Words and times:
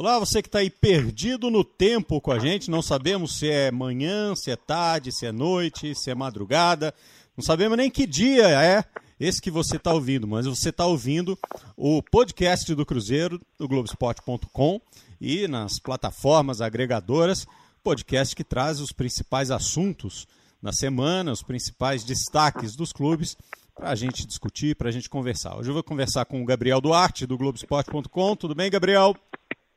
Olá, 0.00 0.16
você 0.16 0.40
que 0.40 0.46
está 0.46 0.60
aí 0.60 0.70
perdido 0.70 1.50
no 1.50 1.64
tempo 1.64 2.20
com 2.20 2.30
a 2.30 2.38
gente, 2.38 2.70
não 2.70 2.80
sabemos 2.80 3.36
se 3.36 3.50
é 3.50 3.68
manhã, 3.72 4.32
se 4.36 4.48
é 4.48 4.54
tarde, 4.54 5.10
se 5.10 5.26
é 5.26 5.32
noite, 5.32 5.92
se 5.92 6.08
é 6.08 6.14
madrugada, 6.14 6.94
não 7.36 7.42
sabemos 7.42 7.76
nem 7.76 7.90
que 7.90 8.06
dia 8.06 8.48
é 8.48 8.84
esse 9.18 9.42
que 9.42 9.50
você 9.50 9.74
está 9.74 9.92
ouvindo, 9.92 10.24
mas 10.28 10.46
você 10.46 10.68
está 10.68 10.86
ouvindo 10.86 11.36
o 11.76 12.00
podcast 12.00 12.72
do 12.76 12.86
Cruzeiro, 12.86 13.40
do 13.58 13.66
Globoesporte.com 13.66 14.80
e 15.20 15.48
nas 15.48 15.80
plataformas 15.80 16.60
agregadoras, 16.60 17.44
podcast 17.82 18.36
que 18.36 18.44
traz 18.44 18.78
os 18.78 18.92
principais 18.92 19.50
assuntos 19.50 20.28
na 20.62 20.72
semana, 20.72 21.32
os 21.32 21.42
principais 21.42 22.04
destaques 22.04 22.76
dos 22.76 22.92
clubes 22.92 23.36
para 23.74 23.90
a 23.90 23.96
gente 23.96 24.24
discutir, 24.24 24.76
para 24.76 24.90
a 24.90 24.92
gente 24.92 25.10
conversar. 25.10 25.56
Hoje 25.56 25.70
eu 25.70 25.74
vou 25.74 25.82
conversar 25.82 26.24
com 26.24 26.40
o 26.40 26.44
Gabriel 26.44 26.80
Duarte, 26.80 27.26
do 27.26 27.36
Globoesporte.com. 27.36 28.36
Tudo 28.36 28.54
bem, 28.54 28.70
Gabriel? 28.70 29.16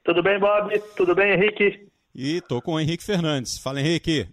Tudo 0.04 0.24
bem, 0.24 0.40
Bob? 0.40 0.78
Tudo 0.96 1.16
bem, 1.16 1.34
Henrique? 1.34 1.88
E 2.14 2.42
tô 2.42 2.62
com 2.62 2.74
o 2.74 2.80
Henrique 2.80 3.04
Fernandes. 3.04 3.58
Fala, 3.60 3.80
Henrique. 3.80 4.28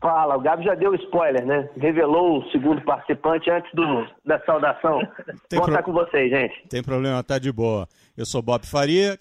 Fala, 0.00 0.36
o 0.36 0.40
Gabi 0.40 0.64
já 0.64 0.74
deu 0.74 0.94
spoiler, 0.94 1.44
né? 1.44 1.68
Revelou 1.76 2.38
o 2.38 2.50
segundo 2.50 2.80
participante 2.82 3.50
antes 3.50 3.70
do, 3.72 4.06
da 4.24 4.38
saudação. 4.44 5.00
Tem 5.48 5.58
Vou 5.58 5.62
pro... 5.62 5.74
estar 5.74 5.82
com 5.82 5.92
vocês, 5.92 6.30
gente. 6.30 6.68
Tem 6.68 6.82
problema, 6.82 7.22
tá 7.24 7.38
de 7.38 7.50
boa. 7.50 7.88
Eu 8.16 8.26
sou 8.26 8.42
Bob 8.42 8.66
Faria. 8.66 9.18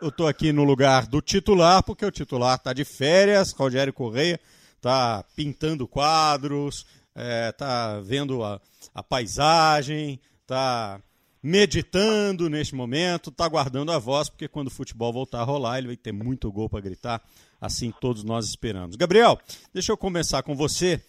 Eu 0.00 0.10
tô 0.10 0.26
aqui 0.26 0.52
no 0.52 0.64
lugar 0.64 1.06
do 1.06 1.20
titular, 1.20 1.82
porque 1.82 2.04
o 2.04 2.10
titular 2.10 2.58
tá 2.58 2.72
de 2.72 2.84
férias, 2.84 3.52
Rogério 3.52 3.92
Correia 3.92 4.38
tá 4.86 5.24
pintando 5.34 5.88
quadros, 5.88 6.86
é, 7.14 7.50
tá 7.50 7.98
vendo 8.00 8.44
a, 8.44 8.60
a 8.94 9.02
paisagem, 9.02 10.20
tá 10.46 11.00
meditando 11.46 12.50
neste 12.50 12.74
momento, 12.74 13.30
tá 13.30 13.46
guardando 13.46 13.92
a 13.92 14.00
voz, 14.00 14.28
porque 14.28 14.48
quando 14.48 14.66
o 14.66 14.70
futebol 14.70 15.12
voltar 15.12 15.42
a 15.42 15.44
rolar, 15.44 15.78
ele 15.78 15.86
vai 15.86 15.96
ter 15.96 16.10
muito 16.10 16.50
gol 16.50 16.68
para 16.68 16.80
gritar, 16.80 17.22
assim 17.60 17.92
todos 18.00 18.24
nós 18.24 18.48
esperamos. 18.48 18.96
Gabriel, 18.96 19.38
deixa 19.72 19.92
eu 19.92 19.96
começar 19.96 20.42
com 20.42 20.56
você 20.56 21.00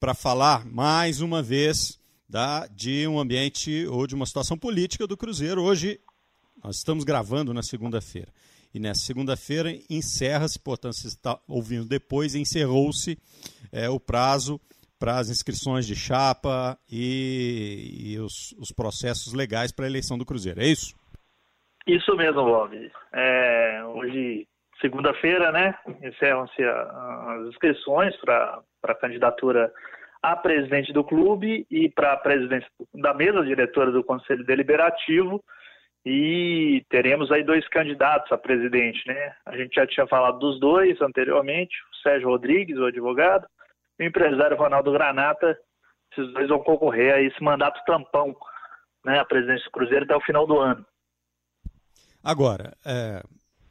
para 0.00 0.12
falar 0.12 0.66
mais 0.66 1.20
uma 1.20 1.40
vez 1.40 1.96
da, 2.28 2.66
de 2.66 3.06
um 3.06 3.20
ambiente 3.20 3.86
ou 3.86 4.04
de 4.04 4.16
uma 4.16 4.26
situação 4.26 4.58
política 4.58 5.06
do 5.06 5.16
Cruzeiro. 5.16 5.62
Hoje 5.62 6.00
nós 6.60 6.78
estamos 6.78 7.04
gravando 7.04 7.54
na 7.54 7.62
segunda-feira. 7.62 8.32
E 8.74 8.80
nessa 8.80 9.02
segunda-feira 9.02 9.78
encerra-se, 9.88 10.58
portanto, 10.58 10.96
você 10.96 11.06
está 11.06 11.38
ouvindo 11.46 11.84
depois, 11.84 12.34
encerrou-se 12.34 13.16
é, 13.70 13.88
o 13.88 14.00
prazo 14.00 14.60
para 15.04 15.18
as 15.18 15.28
inscrições 15.28 15.86
de 15.86 15.94
chapa 15.94 16.78
e, 16.90 18.14
e 18.14 18.18
os, 18.18 18.52
os, 18.58 18.72
processos 18.72 19.34
legais 19.34 19.70
para 19.70 19.84
a 19.84 19.88
eleição 19.88 20.16
do 20.16 20.24
Cruzeiro. 20.24 20.62
É 20.62 20.64
isso? 20.64 20.94
Isso 21.86 22.16
mesmo, 22.16 22.42
Bob. 22.42 22.90
É, 23.12 23.82
hoje, 23.84 24.48
segunda-feira, 24.80 25.52
né, 25.52 25.74
encerram-se 26.02 26.64
as 26.64 27.48
inscrições 27.48 28.16
para 28.16 28.62
a 28.82 28.94
candidatura 28.94 29.70
a 30.22 30.34
presidente 30.36 30.90
do 30.90 31.04
clube 31.04 31.66
e 31.70 31.90
para 31.90 32.14
a 32.14 32.16
presidência 32.16 32.70
da 32.94 33.12
mesa 33.12 33.44
diretora 33.44 33.92
do 33.92 34.02
Conselho 34.02 34.42
Deliberativo 34.42 35.44
e 36.06 36.82
teremos 36.88 37.30
aí 37.30 37.44
dois 37.44 37.68
candidatos 37.68 38.32
a 38.32 38.38
presidente, 38.38 39.06
né? 39.06 39.34
A 39.44 39.54
gente 39.54 39.74
já 39.74 39.86
tinha 39.86 40.06
falado 40.06 40.38
dos 40.38 40.58
dois 40.58 40.98
anteriormente, 41.02 41.76
o 41.92 41.96
Sérgio 42.02 42.28
Rodrigues, 42.30 42.78
o 42.78 42.86
advogado, 42.86 43.46
o 43.98 44.02
empresário 44.02 44.56
Ronaldo 44.56 44.92
Granata, 44.92 45.58
esses 46.12 46.32
dois 46.32 46.48
vão 46.48 46.62
concorrer 46.62 47.14
a 47.14 47.20
esse 47.20 47.42
mandato 47.42 47.80
tampão, 47.84 48.34
né, 49.04 49.18
a 49.18 49.24
presidência 49.24 49.64
do 49.64 49.70
Cruzeiro 49.70 50.04
até 50.04 50.16
o 50.16 50.20
final 50.20 50.46
do 50.46 50.58
ano. 50.58 50.84
Agora, 52.22 52.76
é, 52.84 53.22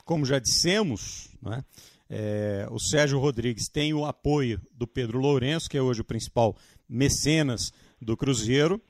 como 0.06 0.26
já 0.26 0.40
dissemos, 0.40 1.36
né, 1.42 1.64
é, 2.10 2.68
o 2.70 2.80
Sérgio 2.80 3.20
Rodrigues 3.20 3.68
tem 3.68 3.94
o 3.94 4.06
apoio 4.06 4.62
do 4.72 4.86
Pedro 4.86 5.20
Lourenço, 5.20 5.70
que 5.70 5.78
é 5.78 5.82
hoje 5.82 6.02
o 6.02 6.06
principal 6.06 6.56
mecenas 6.88 7.72
do 8.02 8.16
Cruzeiro, 8.16 8.82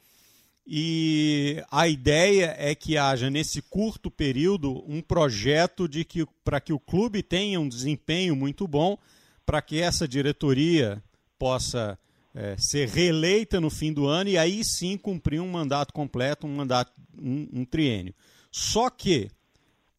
e 0.65 1.61
a 1.69 1.87
ideia 1.87 2.55
é 2.57 2.73
que 2.73 2.97
haja 2.97 3.29
nesse 3.29 3.61
curto 3.61 4.09
período 4.09 4.83
um 4.87 5.01
projeto 5.01 5.89
de 5.89 6.05
que 6.05 6.25
para 6.43 6.61
que 6.61 6.71
o 6.71 6.79
clube 6.79 7.21
tenha 7.21 7.59
um 7.59 7.67
desempenho 7.67 8.35
muito 8.35 8.67
bom, 8.67 8.97
para 9.45 9.61
que 9.61 9.81
essa 9.81 10.07
diretoria 10.07 11.03
possa 11.43 11.99
é, 12.33 12.55
ser 12.57 12.87
reeleita 12.87 13.59
no 13.59 13.69
fim 13.69 13.91
do 13.91 14.07
ano 14.07 14.29
e 14.29 14.37
aí 14.37 14.63
sim 14.63 14.97
cumprir 14.97 15.41
um 15.41 15.51
mandato 15.51 15.91
completo, 15.91 16.47
um 16.47 16.55
mandato, 16.55 16.93
um, 17.21 17.49
um 17.53 17.65
triênio. 17.65 18.13
Só 18.49 18.89
que 18.89 19.27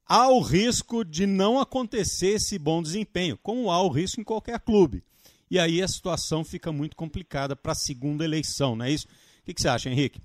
há 0.08 0.26
o 0.30 0.40
risco 0.40 1.04
de 1.04 1.26
não 1.26 1.60
acontecer 1.60 2.28
esse 2.28 2.58
bom 2.58 2.80
desempenho, 2.80 3.36
como 3.42 3.70
há 3.70 3.82
o 3.82 3.90
risco 3.90 4.22
em 4.22 4.24
qualquer 4.24 4.58
clube. 4.58 5.02
E 5.50 5.58
aí 5.58 5.82
a 5.82 5.86
situação 5.86 6.42
fica 6.42 6.72
muito 6.72 6.96
complicada 6.96 7.54
para 7.54 7.72
a 7.72 7.76
segunda 7.76 8.24
eleição, 8.24 8.74
não 8.74 8.86
é 8.86 8.90
isso? 8.90 9.06
O 9.06 9.44
que, 9.44 9.52
que 9.52 9.60
você 9.60 9.68
acha, 9.68 9.90
Henrique? 9.90 10.18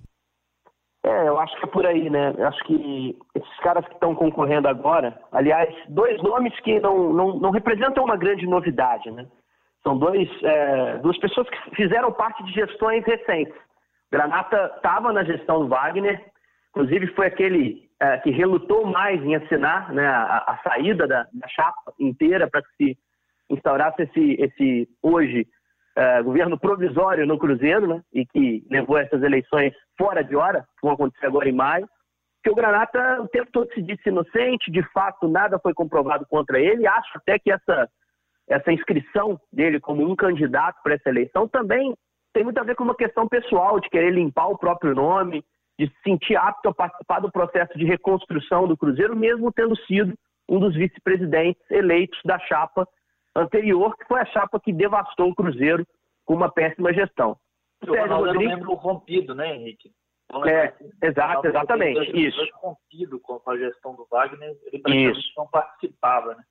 É, 1.04 1.28
eu 1.28 1.38
acho 1.38 1.54
que 1.58 1.64
é 1.66 1.68
por 1.68 1.84
aí, 1.84 2.08
né? 2.08 2.34
Eu 2.38 2.48
acho 2.48 2.64
que 2.64 3.18
esses 3.34 3.56
caras 3.58 3.86
que 3.86 3.92
estão 3.92 4.14
concorrendo 4.14 4.68
agora, 4.68 5.20
aliás, 5.30 5.68
dois 5.90 6.16
nomes 6.22 6.58
que 6.60 6.80
não, 6.80 7.12
não, 7.12 7.38
não 7.38 7.50
representam 7.50 8.04
uma 8.04 8.16
grande 8.16 8.46
novidade, 8.46 9.10
né? 9.10 9.26
São 9.82 9.98
dois, 9.98 10.28
é, 10.42 10.98
duas 10.98 11.18
pessoas 11.18 11.48
que 11.48 11.76
fizeram 11.76 12.12
parte 12.12 12.42
de 12.44 12.52
gestões 12.52 13.04
recentes. 13.04 13.54
Granata 14.12 14.72
estava 14.76 15.12
na 15.12 15.24
gestão 15.24 15.60
do 15.60 15.68
Wagner, 15.68 16.22
inclusive 16.70 17.06
foi 17.14 17.26
aquele 17.26 17.88
é, 18.00 18.18
que 18.18 18.30
relutou 18.30 18.86
mais 18.86 19.22
em 19.22 19.36
assinar 19.36 19.92
né, 19.92 20.06
a, 20.06 20.38
a 20.38 20.58
saída 20.62 21.06
da, 21.06 21.26
da, 21.32 21.48
chapa 21.48 21.92
inteira 21.98 22.48
para 22.48 22.62
que 22.62 22.68
se 22.76 22.98
instaurasse 23.48 24.02
esse, 24.02 24.36
esse 24.40 24.88
hoje 25.02 25.46
é, 25.96 26.22
governo 26.22 26.58
provisório 26.58 27.26
no 27.26 27.38
Cruzeiro, 27.38 27.86
né, 27.86 28.02
e 28.12 28.26
que 28.26 28.64
levou 28.70 28.98
essas 28.98 29.22
eleições 29.22 29.72
fora 29.98 30.22
de 30.22 30.34
hora, 30.34 30.62
que 30.78 30.86
vão 30.86 30.92
acontecer 30.92 31.26
agora 31.26 31.48
em 31.48 31.54
maio. 31.54 31.88
Que 32.42 32.50
o 32.50 32.54
Granata 32.54 33.20
o 33.20 33.28
tempo 33.28 33.50
todo 33.52 33.72
se 33.74 33.82
disse 33.82 34.08
inocente, 34.08 34.70
de 34.70 34.82
fato 34.92 35.28
nada 35.28 35.58
foi 35.58 35.74
comprovado 35.74 36.26
contra 36.26 36.58
ele. 36.58 36.86
Acho 36.86 37.18
até 37.18 37.38
que 37.38 37.52
essa 37.52 37.88
essa 38.50 38.72
inscrição 38.72 39.40
dele 39.52 39.78
como 39.78 40.02
um 40.02 40.16
candidato 40.16 40.82
para 40.82 40.94
essa 40.94 41.08
eleição 41.08 41.46
também 41.46 41.94
tem 42.32 42.44
muito 42.44 42.58
a 42.58 42.64
ver 42.64 42.74
com 42.74 42.84
uma 42.84 42.94
questão 42.94 43.26
pessoal, 43.28 43.80
de 43.80 43.88
querer 43.88 44.10
limpar 44.10 44.48
o 44.48 44.58
próprio 44.58 44.94
nome, 44.94 45.44
de 45.78 45.86
se 45.86 45.94
sentir 46.02 46.36
apto 46.36 46.68
a 46.68 46.74
participar 46.74 47.20
do 47.20 47.30
processo 47.30 47.76
de 47.78 47.84
reconstrução 47.84 48.68
do 48.68 48.76
Cruzeiro, 48.76 49.16
mesmo 49.16 49.52
tendo 49.52 49.76
sido 49.86 50.14
um 50.48 50.58
dos 50.58 50.74
vice-presidentes 50.74 51.62
eleitos 51.70 52.18
da 52.24 52.38
chapa 52.40 52.86
anterior, 53.34 53.96
que 53.96 54.04
foi 54.06 54.20
a 54.20 54.26
chapa 54.26 54.60
que 54.60 54.72
devastou 54.72 55.30
o 55.30 55.34
Cruzeiro 55.34 55.86
com 56.24 56.34
uma 56.34 56.50
péssima 56.50 56.92
gestão. 56.92 57.36
O 57.82 57.86
Sérgio 57.86 58.16
Rodrigues... 58.16 58.46
era 58.46 58.56
um 58.56 58.58
membro 58.58 58.74
rompido, 58.74 59.34
né, 59.34 59.56
Henrique? 59.56 59.90
É, 60.46 60.72
exato, 61.06 61.46
exatamente. 61.48 62.16
Isso. 62.16 62.40
rompido 62.54 63.18
com 63.20 63.40
a 63.50 63.56
gestão 63.56 63.94
do 63.96 64.06
Wagner, 64.08 64.56
ele 64.66 64.80
praticamente 64.80 65.32
não 65.36 65.46
participava, 65.48 66.34
né? 66.34 66.44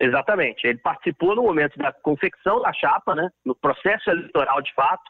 Exatamente. 0.00 0.66
Ele 0.66 0.78
participou 0.78 1.34
no 1.34 1.42
momento 1.42 1.76
da 1.76 1.92
confecção 1.92 2.60
da 2.62 2.72
chapa, 2.72 3.14
né, 3.14 3.28
no 3.44 3.54
processo 3.54 4.10
eleitoral 4.10 4.62
de 4.62 4.72
fato, 4.74 5.02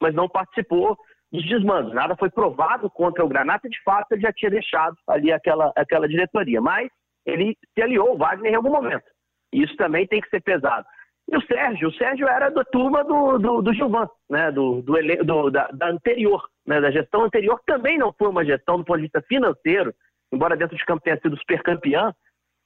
mas 0.00 0.14
não 0.14 0.28
participou 0.28 0.96
dos 1.32 1.44
desmandos. 1.46 1.94
Nada 1.94 2.16
foi 2.16 2.30
provado 2.30 2.90
contra 2.90 3.24
o 3.24 3.28
Granata, 3.28 3.68
de 3.68 3.82
fato 3.82 4.12
ele 4.12 4.22
já 4.22 4.32
tinha 4.32 4.50
deixado 4.50 4.96
ali 5.08 5.32
aquela, 5.32 5.72
aquela 5.76 6.06
diretoria. 6.06 6.60
Mas 6.60 6.88
ele 7.24 7.56
se 7.74 7.82
aliou 7.82 8.10
ao 8.10 8.18
Wagner 8.18 8.52
em 8.52 8.56
algum 8.56 8.70
momento. 8.70 9.04
Isso 9.52 9.74
também 9.76 10.06
tem 10.06 10.20
que 10.20 10.28
ser 10.28 10.42
pesado. 10.42 10.86
E 11.30 11.36
o 11.36 11.42
Sérgio, 11.46 11.88
o 11.88 11.94
Sérgio 11.94 12.28
era 12.28 12.50
da 12.50 12.64
turma 12.64 13.02
do, 13.02 13.38
do, 13.38 13.62
do 13.62 13.72
Gilvan, 13.72 14.06
né, 14.28 14.52
do, 14.52 14.82
do, 14.82 14.94
do 15.24 15.50
da, 15.50 15.68
da, 15.68 15.88
anterior, 15.88 16.46
né, 16.66 16.80
da 16.80 16.90
gestão 16.90 17.24
anterior, 17.24 17.58
também 17.64 17.96
não 17.96 18.12
foi 18.12 18.28
uma 18.28 18.44
gestão 18.44 18.76
do 18.76 18.84
ponto 18.84 18.96
de 18.96 19.04
vista 19.04 19.22
financeiro, 19.22 19.94
embora 20.30 20.56
dentro 20.56 20.76
de 20.76 20.84
campo 20.84 21.02
tenha 21.02 21.18
sido 21.18 21.36
super 21.38 21.62
campeão, 21.62 22.14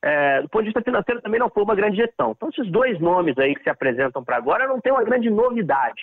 é, 0.02 0.42
do 0.42 0.48
ponto 0.48 0.62
de 0.62 0.68
vista 0.68 0.82
financeiro 0.82 1.20
também 1.20 1.40
não 1.40 1.50
foi 1.50 1.62
uma 1.62 1.74
grande 1.74 1.96
gestão. 1.96 2.32
Então, 2.32 2.48
esses 2.48 2.70
dois 2.70 3.00
nomes 3.00 3.36
aí 3.38 3.54
que 3.54 3.62
se 3.62 3.70
apresentam 3.70 4.24
para 4.24 4.36
agora 4.36 4.66
não 4.66 4.80
tem 4.80 4.92
uma 4.92 5.04
grande 5.04 5.28
novidade. 5.28 6.02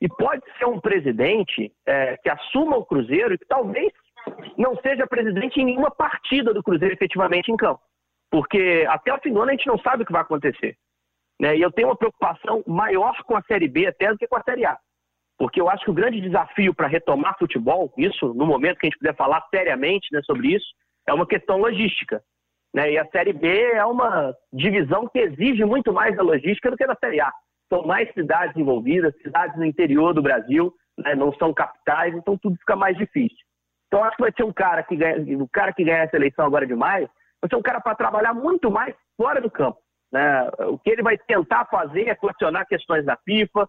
E 0.00 0.08
pode 0.08 0.42
ser 0.58 0.66
um 0.66 0.80
presidente 0.80 1.72
é, 1.86 2.16
que 2.18 2.28
assuma 2.28 2.76
o 2.76 2.84
Cruzeiro 2.84 3.34
e 3.34 3.38
que 3.38 3.46
talvez 3.46 3.92
não 4.56 4.76
seja 4.76 5.06
presidente 5.06 5.60
em 5.60 5.64
nenhuma 5.64 5.90
partida 5.90 6.52
do 6.52 6.62
Cruzeiro 6.62 6.94
efetivamente 6.94 7.50
em 7.50 7.56
campo. 7.56 7.80
Porque 8.30 8.86
até 8.88 9.12
o 9.12 9.20
fim 9.20 9.32
do 9.32 9.40
ano 9.40 9.50
a 9.50 9.54
gente 9.54 9.66
não 9.66 9.78
sabe 9.78 10.02
o 10.02 10.06
que 10.06 10.12
vai 10.12 10.22
acontecer. 10.22 10.76
Né? 11.40 11.56
E 11.56 11.62
eu 11.62 11.70
tenho 11.70 11.88
uma 11.88 11.96
preocupação 11.96 12.62
maior 12.66 13.22
com 13.24 13.36
a 13.36 13.42
Série 13.42 13.68
B 13.68 13.86
até 13.86 14.10
do 14.10 14.18
que 14.18 14.26
com 14.26 14.36
a 14.36 14.42
Série 14.42 14.66
A. 14.66 14.76
Porque 15.38 15.60
eu 15.60 15.68
acho 15.68 15.84
que 15.84 15.90
o 15.90 15.94
grande 15.94 16.20
desafio 16.20 16.74
para 16.74 16.88
retomar 16.88 17.38
futebol, 17.38 17.92
isso 17.96 18.32
no 18.34 18.46
momento 18.46 18.78
que 18.78 18.86
a 18.86 18.88
gente 18.88 18.98
puder 18.98 19.14
falar 19.14 19.46
seriamente 19.50 20.08
né, 20.12 20.20
sobre 20.24 20.54
isso, 20.54 20.66
é 21.06 21.12
uma 21.12 21.26
questão 21.26 21.58
logística. 21.58 22.22
Né? 22.76 22.92
E 22.92 22.98
a 22.98 23.06
Série 23.06 23.32
B 23.32 23.48
é 23.72 23.84
uma 23.86 24.34
divisão 24.52 25.08
que 25.08 25.18
exige 25.18 25.64
muito 25.64 25.94
mais 25.94 26.14
da 26.14 26.22
logística 26.22 26.70
do 26.70 26.76
que 26.76 26.86
da 26.86 26.94
Série 26.96 27.22
A. 27.22 27.32
São 27.72 27.86
mais 27.86 28.12
cidades 28.12 28.54
envolvidas, 28.54 29.16
cidades 29.22 29.56
no 29.56 29.64
interior 29.64 30.12
do 30.12 30.20
Brasil, 30.20 30.70
né? 30.98 31.14
não 31.14 31.32
são 31.32 31.54
capitais, 31.54 32.14
então 32.14 32.36
tudo 32.36 32.54
fica 32.58 32.76
mais 32.76 32.94
difícil. 32.98 33.38
Então 33.86 34.04
acho 34.04 34.16
que 34.16 34.22
vai 34.22 34.32
ser 34.36 34.44
um 34.44 34.52
cara 34.52 34.82
que 34.82 34.94
ganha, 34.94 35.42
o 35.42 35.48
cara 35.48 35.72
que 35.72 35.84
ganha 35.84 36.02
essa 36.02 36.16
eleição 36.16 36.44
agora 36.44 36.66
de 36.66 36.74
maio, 36.74 37.08
vai 37.40 37.48
ser 37.48 37.56
um 37.56 37.62
cara 37.62 37.80
para 37.80 37.94
trabalhar 37.94 38.34
muito 38.34 38.70
mais 38.70 38.94
fora 39.16 39.40
do 39.40 39.50
campo. 39.50 39.78
Né? 40.12 40.50
O 40.68 40.78
que 40.78 40.90
ele 40.90 41.02
vai 41.02 41.16
tentar 41.16 41.64
fazer 41.66 42.08
é 42.08 42.14
questionar 42.14 42.66
questões 42.66 43.06
da 43.06 43.16
FIFA, 43.24 43.66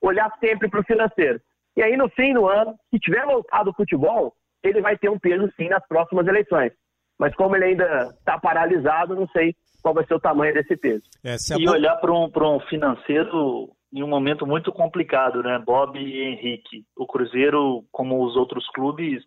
olhar 0.00 0.32
sempre 0.40 0.70
para 0.70 0.80
o 0.80 0.84
financeiro. 0.84 1.40
E 1.76 1.82
aí, 1.82 1.94
no 1.94 2.08
fim 2.08 2.32
do 2.32 2.48
ano, 2.48 2.74
se 2.90 2.98
tiver 2.98 3.26
voltado 3.26 3.68
o 3.68 3.74
futebol, 3.74 4.32
ele 4.62 4.80
vai 4.80 4.96
ter 4.96 5.10
um 5.10 5.18
peso 5.18 5.52
sim 5.56 5.68
nas 5.68 5.86
próximas 5.86 6.26
eleições. 6.26 6.72
Mas 7.18 7.34
como 7.34 7.56
ele 7.56 7.64
ainda 7.64 8.08
está 8.18 8.38
paralisado, 8.38 9.14
não 9.14 9.26
sei 9.28 9.54
qual 9.82 9.94
vai 9.94 10.04
ser 10.04 10.14
o 10.14 10.20
tamanho 10.20 10.52
desse 10.52 10.76
peso. 10.76 11.04
É, 11.24 11.36
e 11.58 11.68
olhar 11.68 11.96
para 11.96 12.12
um, 12.12 12.30
um 12.56 12.60
financeiro 12.60 13.70
em 13.92 14.02
um 14.02 14.08
momento 14.08 14.46
muito 14.46 14.72
complicado, 14.72 15.42
né? 15.42 15.58
Bob 15.64 15.98
e 15.98 16.22
Henrique. 16.22 16.84
O 16.96 17.06
Cruzeiro, 17.06 17.84
como 17.92 18.24
os 18.24 18.36
outros 18.36 18.68
clubes, 18.70 19.22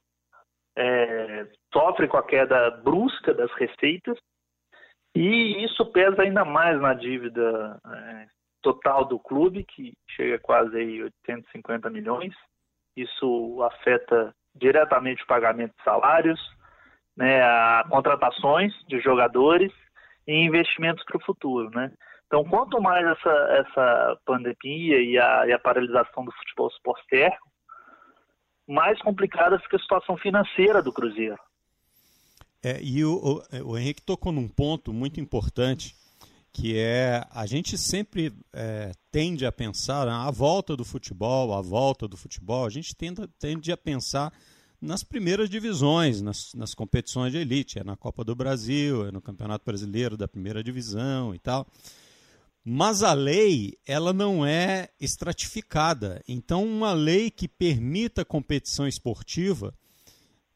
é, 0.77 1.47
sofre 1.73 2.07
com 2.07 2.17
a 2.17 2.23
queda 2.23 2.69
brusca 2.83 3.33
das 3.33 3.51
receitas 3.53 4.17
e 5.15 5.65
isso 5.65 5.85
pesa 5.87 6.21
ainda 6.21 6.45
mais 6.45 6.79
na 6.79 6.93
dívida 6.93 7.79
é, 7.85 8.25
total 8.61 9.05
do 9.05 9.19
clube, 9.19 9.65
que 9.65 9.93
chega 10.09 10.35
a 10.35 10.39
quase 10.39 10.77
aí 10.77 11.03
850 11.03 11.89
milhões. 11.89 12.33
Isso 12.95 13.61
afeta 13.63 14.33
diretamente 14.55 15.23
o 15.23 15.27
pagamento 15.27 15.73
de 15.77 15.83
salários, 15.83 16.39
né, 17.19 17.41
a 17.41 17.83
contratações 17.89 18.73
de 18.87 19.01
jogadores 19.01 19.73
e 20.25 20.33
investimentos 20.33 21.03
para 21.03 21.17
o 21.17 21.25
futuro, 21.25 21.69
né? 21.71 21.91
Então, 22.27 22.45
quanto 22.45 22.79
mais 22.79 23.05
essa, 23.05 23.29
essa 23.29 24.17
pandemia 24.25 25.01
e 25.01 25.17
a, 25.17 25.47
e 25.47 25.51
a 25.51 25.59
paralisação 25.59 26.23
do 26.23 26.31
futebol 26.31 26.69
esporte 26.69 27.29
mais 28.65 29.01
complicada 29.01 29.59
fica 29.59 29.75
a 29.75 29.79
situação 29.79 30.15
financeira 30.15 30.81
do 30.81 30.93
Cruzeiro. 30.93 31.37
É, 32.63 32.79
e 32.81 33.03
o, 33.03 33.15
o, 33.15 33.71
o, 33.71 33.77
Henrique 33.77 34.01
tocou 34.01 34.31
num 34.31 34.47
ponto 34.47 34.93
muito 34.93 35.19
importante, 35.19 35.95
que 36.53 36.77
é 36.77 37.25
a 37.33 37.45
gente 37.45 37.77
sempre 37.77 38.31
é, 38.53 38.91
tende 39.11 39.45
a 39.45 39.51
pensar 39.51 40.07
a 40.07 40.25
né, 40.25 40.31
volta 40.31 40.77
do 40.77 40.85
futebol, 40.85 41.53
a 41.53 41.61
volta 41.61 42.07
do 42.07 42.15
futebol, 42.15 42.65
a 42.65 42.69
gente 42.69 42.95
tende, 42.95 43.27
tende 43.39 43.71
a 43.71 43.77
pensar 43.77 44.31
nas 44.81 45.03
primeiras 45.03 45.49
divisões, 45.49 46.21
nas, 46.21 46.53
nas 46.53 46.73
competições 46.73 47.31
de 47.31 47.37
elite, 47.37 47.79
é 47.79 47.83
na 47.83 47.95
Copa 47.95 48.23
do 48.23 48.35
Brasil, 48.35 49.07
é 49.07 49.11
no 49.11 49.21
Campeonato 49.21 49.65
Brasileiro 49.65 50.15
da 50.15 50.27
primeira 50.27 50.63
divisão 50.63 51.35
e 51.35 51.39
tal. 51.39 51.67
Mas 52.63 53.03
a 53.03 53.13
lei, 53.13 53.77
ela 53.85 54.13
não 54.13 54.45
é 54.45 54.89
estratificada. 54.99 56.21
Então, 56.27 56.65
uma 56.65 56.93
lei 56.93 57.31
que 57.31 57.47
permita 57.47 58.23
competição 58.23 58.87
esportiva, 58.87 59.73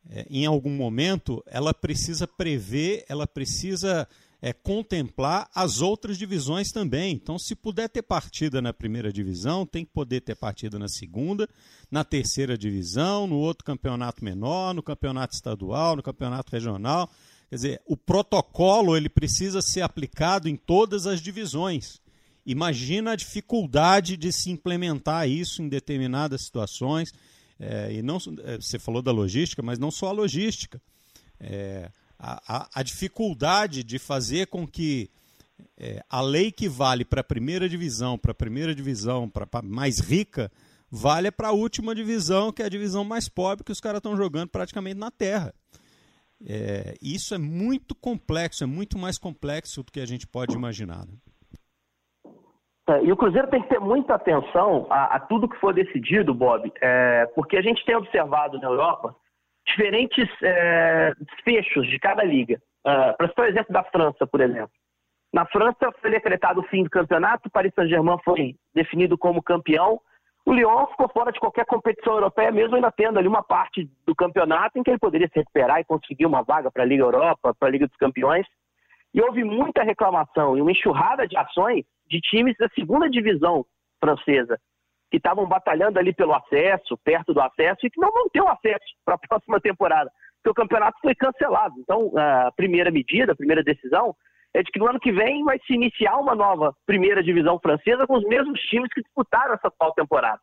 é, 0.10 0.26
em 0.30 0.46
algum 0.46 0.70
momento, 0.70 1.44
ela 1.48 1.74
precisa 1.74 2.28
prever, 2.28 3.06
ela 3.08 3.26
precisa 3.26 4.08
é, 4.44 4.52
contemplar 4.52 5.50
as 5.56 5.80
outras 5.80 6.18
divisões 6.18 6.70
também. 6.70 7.14
Então, 7.14 7.40
se 7.40 7.56
puder 7.56 7.88
ter 7.88 8.02
partida 8.02 8.62
na 8.62 8.74
primeira 8.74 9.10
divisão, 9.10 9.66
tem 9.66 9.86
que 9.86 9.92
poder 9.94 10.20
ter 10.20 10.36
partida 10.36 10.78
na 10.78 10.90
segunda, 10.90 11.48
na 11.90 12.04
terceira 12.04 12.58
divisão, 12.58 13.26
no 13.26 13.38
outro 13.38 13.64
campeonato 13.64 14.22
menor, 14.22 14.74
no 14.74 14.84
campeonato 14.84 15.34
estadual, 15.34 15.96
no 15.96 16.04
campeonato 16.04 16.52
regional. 16.52 17.10
Quer 17.50 17.56
dizer, 17.56 17.82
o 17.86 17.96
protocolo 17.96 18.98
ele 18.98 19.08
precisa 19.08 19.62
ser 19.62 19.80
aplicado 19.80 20.50
em 20.50 20.58
todas 20.58 21.08
as 21.08 21.22
divisões. 21.22 22.02
Imagina 22.46 23.12
a 23.12 23.16
dificuldade 23.16 24.18
de 24.18 24.34
se 24.34 24.52
implementar 24.52 25.26
isso 25.26 25.62
em 25.62 25.70
determinadas 25.70 26.42
situações. 26.42 27.14
É, 27.58 27.94
e 27.94 28.02
não, 28.02 28.18
é, 28.44 28.58
você 28.58 28.78
falou 28.78 29.02
da 29.02 29.14
logística, 29.14 29.62
mas 29.62 29.80
não 29.80 29.90
só 29.90 30.10
a 30.10 30.12
logística. 30.12 30.82
É, 31.40 31.90
a, 32.24 32.42
a, 32.48 32.70
a, 32.76 32.84
dificuldade 32.84 33.84
de 33.84 34.00
fazer 34.00 34.48
com 34.48 34.66
que 34.66 35.10
é, 35.78 36.02
a 36.10 36.22
lei 36.22 36.54
que 36.54 36.70
vale 36.70 37.04
para 37.04 37.20
a 37.20 37.24
primeira 37.24 37.68
divisão, 37.68 38.18
para 38.18 38.32
a 38.32 38.36
primeira 38.36 38.74
divisão, 38.74 39.30
para 39.30 39.62
mais 39.62 40.00
rica, 40.00 40.50
valha 40.90 41.34
para 41.34 41.50
a 41.50 41.52
última 41.52 41.94
divisão, 41.94 42.54
que 42.54 42.64
é 42.64 42.66
a 42.66 42.70
divisão 42.70 43.04
mais 43.04 43.28
pobre, 43.28 43.66
que 43.66 43.74
os 43.74 43.82
caras 43.82 43.98
estão 43.98 44.16
jogando 44.16 44.48
praticamente 44.50 44.98
na 44.98 45.12
terra. 45.12 45.54
É, 46.48 46.96
isso 47.02 47.36
é 47.36 47.38
muito 47.38 47.94
complexo, 47.94 48.64
é 48.64 48.68
muito 48.68 48.98
mais 48.98 49.18
complexo 49.18 49.84
do 49.84 49.92
que 49.92 50.00
a 50.00 50.06
gente 50.06 50.26
pode 50.26 50.56
imaginar. 50.56 51.06
Né? 51.06 51.14
É, 52.90 53.04
e 53.04 53.12
o 53.12 53.18
Cruzeiro 53.18 53.50
tem 53.50 53.62
que 53.62 53.70
ter 53.70 53.80
muita 53.80 54.16
atenção 54.16 54.88
a, 54.90 55.16
a 55.16 55.20
tudo 55.20 55.50
que 55.50 55.60
for 55.60 55.74
decidido, 55.74 56.34
Bob, 56.34 56.72
é, 56.82 57.26
porque 57.36 57.58
a 57.58 57.62
gente 57.62 57.84
tem 57.86 57.96
observado 57.96 58.60
na 58.60 58.68
Europa 58.68 59.14
diferentes 59.66 60.30
é, 60.42 61.14
de 61.46 62.00
cada 62.00 62.24
liga. 62.24 62.62
Uh, 62.86 63.16
Para 63.18 63.28
citar 63.30 63.46
o 63.46 63.50
exemplo 63.50 63.74
da 63.74 63.84
França, 63.84 64.28
por 64.28 64.42
exemplo. 64.42 64.72
Na 65.34 65.46
França 65.46 65.92
foi 66.02 66.12
decretado 66.12 66.60
o 66.60 66.68
fim 66.68 66.84
do 66.84 66.90
campeonato, 66.90 67.48
o 67.48 67.52
Paris 67.52 67.74
Saint-Germain 67.74 68.18
foi 68.24 68.56
definido 68.74 69.18
como 69.18 69.42
campeão, 69.42 70.00
o 70.46 70.54
Lyon 70.54 70.86
ficou 70.88 71.10
fora 71.10 71.32
de 71.32 71.40
qualquer 71.40 71.66
competição 71.66 72.14
europeia, 72.14 72.52
mesmo 72.52 72.76
ainda 72.76 72.92
tendo 72.92 73.18
ali 73.18 73.28
uma 73.28 73.42
parte 73.42 73.90
do 74.06 74.14
campeonato 74.14 74.78
em 74.78 74.84
que 74.84 74.92
ele 74.92 75.00
poderia 75.00 75.28
se 75.30 75.40
recuperar 75.40 75.80
e 75.80 75.86
conseguir 75.86 76.26
uma 76.26 76.44
vaga 76.44 76.70
para 76.70 76.84
a 76.84 76.86
Liga 76.86 77.04
Europa, 77.04 77.56
para 77.58 77.68
a 77.70 77.72
Liga 77.72 77.88
dos 77.88 77.96
Campeões. 77.96 78.46
E 79.14 79.22
houve 79.22 79.44
muita 79.44 79.84
reclamação 79.84 80.58
e 80.58 80.62
uma 80.62 80.72
enxurrada 80.72 81.26
de 81.28 81.38
ações 81.38 81.86
de 82.08 82.20
times 82.20 82.56
da 82.58 82.68
segunda 82.70 83.10
divisão 83.10 83.66
francesa, 84.00 84.60
que 85.14 85.18
estavam 85.18 85.46
batalhando 85.46 86.00
ali 86.00 86.12
pelo 86.12 86.34
acesso, 86.34 86.98
perto 87.04 87.36
do 87.36 87.40
acesso, 87.40 87.86
e 87.86 87.90
que 87.92 88.02
não 88.02 88.12
vão 88.12 88.28
ter 88.30 88.42
o 88.42 88.48
acesso 88.48 88.84
para 89.06 89.14
a 89.14 89.18
próxima 89.20 89.62
temporada, 89.62 90.10
porque 90.38 90.50
o 90.50 90.64
campeonato 90.64 90.98
foi 91.04 91.14
cancelado. 91.14 91.76
Então, 91.78 92.12
a 92.18 92.52
primeira 92.54 92.90
medida, 92.90 93.34
a 93.34 93.36
primeira 93.36 93.64
decisão, 93.64 94.16
é 94.56 94.64
de 94.64 94.72
que 94.72 94.80
no 94.80 94.88
ano 94.88 95.00
que 95.00 95.12
vem 95.12 95.44
vai 95.44 95.60
se 95.68 95.74
iniciar 95.76 96.18
uma 96.18 96.34
nova 96.34 96.74
primeira 96.88 97.22
divisão 97.22 97.60
francesa 97.60 98.08
com 98.08 98.16
os 98.18 98.24
mesmos 98.24 98.60
times 98.62 98.92
que 98.92 99.04
disputaram 99.04 99.54
essa 99.54 99.68
atual 99.68 99.94
temporada. 99.94 100.42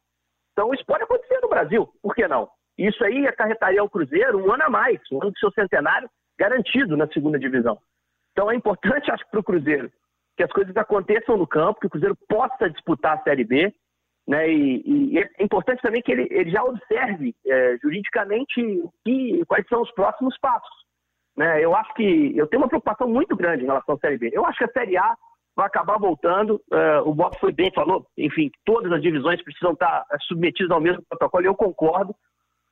Então 0.53 0.73
isso 0.73 0.87
pode 0.87 1.03
acontecer 1.03 1.41
no 1.41 1.49
Brasil, 1.49 1.89
por 2.01 2.15
que 2.15 2.29
não? 2.29 2.49
Isso 2.79 3.05
aí 3.05 3.27
acarretaria 3.27 3.81
ao 3.81 3.91
Cruzeiro 3.91 4.39
um 4.39 4.53
ano 4.53 4.65
a 4.65 4.71
mais, 4.71 5.01
um 5.11 5.21
ano 5.21 5.33
do 5.33 5.39
seu 5.39 5.51
centenário 5.51 6.09
garantido 6.39 6.97
na 6.97 7.09
segunda 7.09 7.41
divisão. 7.41 7.77
Então 8.33 8.51
é 8.51 8.55
importante, 8.55 9.11
acho 9.11 9.29
para 9.31 9.41
o 9.41 9.45
Cruzeiro, 9.45 9.91
que 10.37 10.45
as 10.45 10.53
coisas 10.53 10.77
aconteçam 10.77 11.37
no 11.37 11.47
campo, 11.47 11.81
que 11.81 11.87
o 11.87 11.91
Cruzeiro 11.91 12.17
possa 12.29 12.71
disputar 12.71 13.19
a 13.19 13.23
Série 13.23 13.45
B, 13.45 13.75
né? 14.31 14.49
E, 14.49 14.83
e 14.87 15.19
é 15.19 15.43
importante 15.43 15.83
também 15.83 16.01
que 16.01 16.13
ele, 16.13 16.29
ele 16.31 16.53
já 16.53 16.63
observe 16.63 17.35
é, 17.45 17.77
juridicamente 17.83 18.63
que, 19.05 19.45
quais 19.47 19.67
são 19.67 19.83
os 19.83 19.91
próximos 19.91 20.39
passos. 20.39 20.71
Né? 21.37 21.65
Eu 21.65 21.75
acho 21.75 21.93
que 21.95 22.33
eu 22.37 22.47
tenho 22.47 22.63
uma 22.63 22.69
preocupação 22.69 23.09
muito 23.09 23.35
grande 23.35 23.65
em 23.65 23.67
relação 23.67 23.97
à 23.97 23.99
Série 23.99 24.19
B. 24.19 24.31
Eu 24.33 24.47
acho 24.47 24.59
que 24.59 24.65
a 24.67 24.73
Série 24.73 24.97
A 24.97 25.17
vai 25.57 25.67
acabar 25.67 25.99
voltando. 25.99 26.63
Uh, 26.73 27.09
o 27.09 27.13
Bob 27.13 27.37
foi 27.41 27.51
bem, 27.51 27.73
falou, 27.75 28.07
enfim, 28.17 28.53
todas 28.65 28.93
as 28.93 29.03
divisões 29.03 29.43
precisam 29.43 29.73
estar 29.73 30.05
é, 30.13 30.17
submetidas 30.29 30.71
ao 30.71 30.81
mesmo 30.81 31.03
protocolo, 31.09 31.47
eu 31.47 31.55
concordo. 31.57 32.15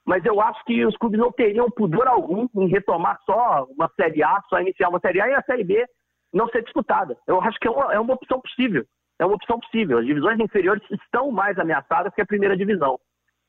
Mas 0.06 0.24
eu 0.24 0.40
acho 0.40 0.64
que 0.64 0.86
os 0.86 0.96
clubes 0.96 1.18
não 1.18 1.32
teriam 1.32 1.68
pudor 1.72 2.06
algum 2.06 2.46
em 2.54 2.68
retomar 2.68 3.18
só 3.26 3.66
uma 3.76 3.90
Série 4.00 4.22
A, 4.22 4.40
só 4.48 4.60
iniciar 4.60 4.90
uma 4.90 5.00
Série 5.00 5.20
A 5.20 5.28
e 5.28 5.34
a 5.34 5.42
Série 5.42 5.64
B 5.64 5.84
não 6.32 6.48
ser 6.50 6.62
disputada. 6.62 7.16
Eu 7.26 7.40
acho 7.40 7.58
que 7.58 7.66
é 7.66 7.70
uma, 7.70 7.92
é 7.94 7.98
uma 7.98 8.14
opção 8.14 8.40
possível. 8.40 8.84
É 9.18 9.26
uma 9.26 9.34
opção 9.34 9.58
possível. 9.58 9.98
As 9.98 10.06
divisões 10.06 10.38
inferiores 10.38 10.82
estão 10.90 11.30
mais 11.30 11.58
ameaçadas 11.58 12.14
que 12.14 12.20
a 12.20 12.26
primeira 12.26 12.56
divisão. 12.56 12.98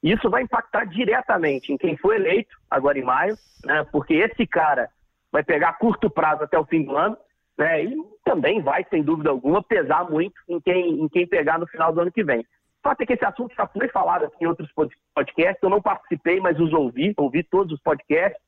Isso 0.01 0.29
vai 0.29 0.43
impactar 0.43 0.85
diretamente 0.85 1.73
em 1.73 1.77
quem 1.77 1.97
foi 1.97 2.15
eleito 2.15 2.55
agora 2.69 2.97
em 2.97 3.03
maio, 3.03 3.35
né, 3.65 3.85
porque 3.91 4.13
esse 4.13 4.47
cara 4.47 4.89
vai 5.31 5.43
pegar 5.43 5.73
curto 5.73 6.09
prazo 6.09 6.43
até 6.43 6.57
o 6.57 6.65
fim 6.65 6.83
do 6.83 6.95
ano, 6.95 7.17
né? 7.57 7.83
E 7.83 7.95
também 8.23 8.61
vai, 8.61 8.85
sem 8.89 9.03
dúvida 9.03 9.29
alguma, 9.29 9.61
pesar 9.61 10.09
muito 10.09 10.33
em 10.47 10.59
quem, 10.61 11.01
em 11.01 11.09
quem 11.09 11.27
pegar 11.27 11.59
no 11.59 11.67
final 11.67 11.91
do 11.91 11.99
ano 11.99 12.11
que 12.11 12.23
vem. 12.23 12.39
O 12.39 12.81
fato 12.81 13.01
é 13.01 13.05
que 13.05 13.13
esse 13.13 13.25
assunto 13.25 13.53
já 13.53 13.67
foi 13.67 13.89
falado 13.89 14.25
aqui 14.25 14.37
em 14.41 14.47
outros 14.47 14.71
podcasts, 15.13 15.61
eu 15.61 15.69
não 15.69 15.81
participei, 15.81 16.39
mas 16.39 16.57
os 16.57 16.71
ouvi, 16.71 17.13
ouvi 17.17 17.43
todos 17.43 17.73
os 17.73 17.81
podcasts. 17.81 18.41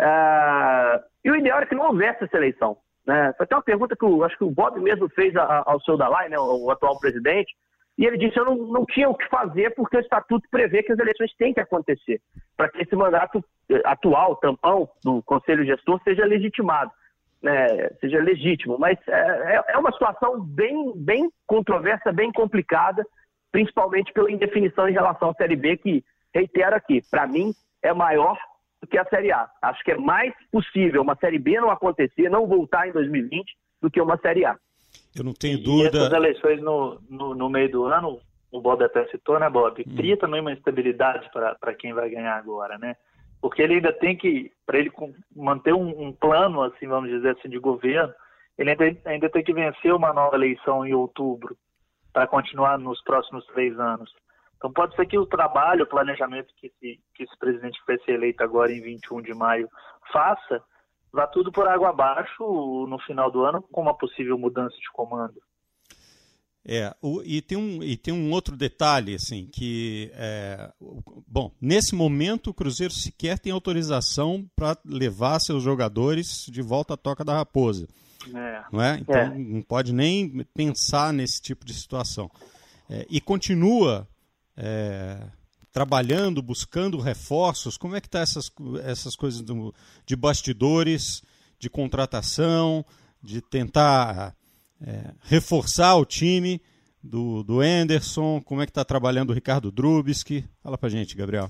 Uh, 0.00 1.04
e 1.22 1.30
o 1.30 1.36
ideal 1.36 1.58
era 1.58 1.66
que 1.66 1.74
não 1.74 1.88
houvesse 1.88 2.24
essa 2.24 2.36
eleição. 2.36 2.78
Né? 3.08 3.32
Foi 3.38 3.44
até 3.44 3.56
uma 3.56 3.62
pergunta 3.62 3.96
que 3.96 4.04
eu, 4.04 4.22
acho 4.22 4.36
que 4.36 4.44
o 4.44 4.50
Bob 4.50 4.78
mesmo 4.80 5.08
fez 5.08 5.34
ao 5.34 5.80
seu 5.80 5.96
Dalai, 5.96 6.28
né, 6.28 6.38
o 6.38 6.70
atual 6.70 7.00
presidente, 7.00 7.56
e 7.96 8.04
ele 8.04 8.18
disse: 8.18 8.38
eu 8.38 8.44
não, 8.44 8.54
não 8.54 8.84
tinha 8.84 9.08
o 9.08 9.14
que 9.14 9.26
fazer 9.30 9.74
porque 9.74 9.96
o 9.96 10.00
estatuto 10.00 10.46
prevê 10.50 10.82
que 10.82 10.92
as 10.92 10.98
eleições 10.98 11.34
têm 11.38 11.54
que 11.54 11.60
acontecer, 11.60 12.20
para 12.54 12.68
que 12.68 12.82
esse 12.82 12.94
mandato 12.94 13.42
eh, 13.70 13.80
atual, 13.86 14.36
tampão, 14.36 14.86
do 15.02 15.22
Conselho 15.22 15.64
Gestor 15.64 15.98
seja 16.04 16.26
legitimado, 16.26 16.90
né, 17.42 17.88
seja 17.98 18.20
legítimo. 18.20 18.76
Mas 18.78 18.98
é, 19.08 19.54
é, 19.56 19.64
é 19.68 19.78
uma 19.78 19.90
situação 19.90 20.38
bem, 20.38 20.92
bem 20.94 21.30
controversa, 21.46 22.12
bem 22.12 22.30
complicada, 22.30 23.06
principalmente 23.50 24.12
pela 24.12 24.30
indefinição 24.30 24.86
em 24.86 24.92
relação 24.92 25.30
à 25.30 25.34
Série 25.34 25.56
B, 25.56 25.78
que, 25.78 26.04
reitero 26.34 26.76
aqui, 26.76 27.02
para 27.10 27.26
mim 27.26 27.54
é 27.82 27.94
maior 27.94 28.38
do 28.80 28.86
que 28.86 28.98
a 28.98 29.04
Série 29.06 29.32
A. 29.32 29.48
Acho 29.62 29.82
que 29.84 29.92
é 29.92 29.96
mais 29.96 30.32
possível 30.50 31.02
uma 31.02 31.16
Série 31.16 31.38
B 31.38 31.60
não 31.60 31.70
acontecer, 31.70 32.28
não 32.28 32.46
voltar 32.46 32.88
em 32.88 32.92
2020, 32.92 33.44
do 33.80 33.90
que 33.90 34.00
uma 34.00 34.18
Série 34.18 34.44
A. 34.44 34.56
Eu 35.16 35.24
não 35.24 35.32
tenho 35.32 35.62
dúvida. 35.62 35.98
E 35.98 36.00
essas 36.00 36.12
eleições 36.12 36.62
no, 36.62 37.00
no, 37.08 37.34
no, 37.34 37.50
meio 37.50 37.70
do 37.70 37.84
ano, 37.84 38.20
o 38.50 38.60
Bob 38.60 38.82
até 38.84 39.06
citou, 39.08 39.38
né, 39.38 39.48
Bob? 39.50 39.84
Hum. 39.86 39.96
Cria 39.96 40.16
também 40.16 40.40
uma 40.40 40.52
estabilidade 40.52 41.28
para 41.32 41.74
quem 41.74 41.92
vai 41.92 42.08
ganhar 42.08 42.36
agora, 42.36 42.78
né? 42.78 42.96
Porque 43.40 43.62
ele 43.62 43.74
ainda 43.74 43.92
tem 43.92 44.16
que, 44.16 44.50
para 44.66 44.78
ele 44.78 44.90
manter 45.34 45.72
um, 45.72 46.08
um, 46.08 46.12
plano, 46.12 46.62
assim, 46.62 46.88
vamos 46.88 47.10
dizer 47.10 47.36
assim, 47.36 47.48
de 47.48 47.58
governo, 47.58 48.12
ele 48.56 48.70
ainda, 48.70 49.00
ainda 49.04 49.30
tem 49.30 49.44
que 49.44 49.52
vencer 49.52 49.94
uma 49.94 50.12
nova 50.12 50.34
eleição 50.34 50.84
em 50.84 50.92
outubro 50.92 51.56
para 52.12 52.26
continuar 52.26 52.78
nos 52.78 53.00
próximos 53.02 53.46
três 53.46 53.78
anos. 53.78 54.12
Então 54.58 54.72
pode 54.72 54.94
ser 54.96 55.06
que 55.06 55.16
o 55.16 55.24
trabalho, 55.24 55.84
o 55.84 55.88
planejamento 55.88 56.52
que 56.56 56.66
esse, 56.66 57.00
que 57.14 57.22
esse 57.22 57.38
presidente 57.38 57.78
que 57.80 57.86
vai 57.86 57.98
ser 58.04 58.12
eleito 58.12 58.42
agora 58.42 58.72
em 58.72 58.82
21 58.82 59.22
de 59.22 59.32
maio 59.32 59.68
faça, 60.12 60.62
vá 61.12 61.26
tudo 61.26 61.50
por 61.52 61.66
água 61.66 61.90
abaixo 61.90 62.86
no 62.88 62.98
final 63.00 63.30
do 63.30 63.44
ano 63.44 63.62
com 63.62 63.80
uma 63.80 63.96
possível 63.96 64.36
mudança 64.36 64.76
de 64.76 64.90
comando. 64.92 65.40
É, 66.70 66.94
o, 67.00 67.22
e, 67.24 67.40
tem 67.40 67.56
um, 67.56 67.82
e 67.82 67.96
tem 67.96 68.12
um 68.12 68.30
outro 68.30 68.54
detalhe, 68.54 69.14
assim, 69.14 69.46
que, 69.46 70.10
é, 70.12 70.70
bom, 71.26 71.50
nesse 71.58 71.94
momento 71.94 72.50
o 72.50 72.54
Cruzeiro 72.54 72.92
sequer 72.92 73.38
tem 73.38 73.50
autorização 73.50 74.44
para 74.54 74.76
levar 74.84 75.38
seus 75.38 75.62
jogadores 75.62 76.44
de 76.50 76.60
volta 76.60 76.92
à 76.92 76.96
Toca 76.96 77.24
da 77.24 77.36
Raposa. 77.36 77.88
É. 78.34 78.62
Não 78.70 78.82
é? 78.82 78.98
Então 78.98 79.16
é. 79.16 79.38
não 79.38 79.62
pode 79.62 79.94
nem 79.94 80.44
pensar 80.54 81.10
nesse 81.10 81.40
tipo 81.40 81.64
de 81.64 81.72
situação. 81.72 82.30
É, 82.90 83.06
e 83.08 83.18
continua 83.18 84.06
é, 84.58 85.16
trabalhando, 85.72 86.42
buscando 86.42 86.98
reforços. 86.98 87.78
Como 87.78 87.94
é 87.94 88.00
que 88.00 88.08
está 88.08 88.18
essas, 88.18 88.50
essas 88.84 89.14
coisas 89.14 89.40
do, 89.40 89.72
de 90.04 90.16
bastidores, 90.16 91.22
de 91.58 91.70
contratação, 91.70 92.84
de 93.22 93.40
tentar 93.40 94.34
é, 94.84 95.12
reforçar 95.22 95.96
o 95.96 96.04
time 96.04 96.60
do, 97.02 97.44
do 97.44 97.60
Anderson? 97.60 98.42
Como 98.44 98.60
é 98.60 98.66
que 98.66 98.70
está 98.70 98.84
trabalhando 98.84 99.30
o 99.30 99.34
Ricardo 99.34 99.70
Drubski? 99.70 100.44
Fala 100.62 100.76
pra 100.76 100.88
gente, 100.88 101.16
Gabriel. 101.16 101.48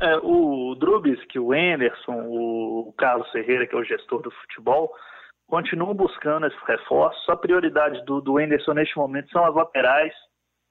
É, 0.00 0.16
o 0.22 0.74
Drubski, 0.76 1.38
o 1.38 1.52
Anderson, 1.52 2.24
o 2.26 2.92
Carlos 2.96 3.30
Ferreira, 3.30 3.66
que 3.66 3.74
é 3.74 3.78
o 3.78 3.84
gestor 3.84 4.22
do 4.22 4.30
futebol, 4.30 4.92
continuam 5.46 5.94
buscando 5.94 6.46
esses 6.46 6.62
reforços. 6.66 7.28
A 7.28 7.36
prioridade 7.36 8.04
do, 8.04 8.20
do 8.20 8.38
Anderson 8.38 8.74
neste 8.74 8.96
momento 8.96 9.30
são 9.30 9.44
as 9.44 9.54
laterais. 9.54 10.12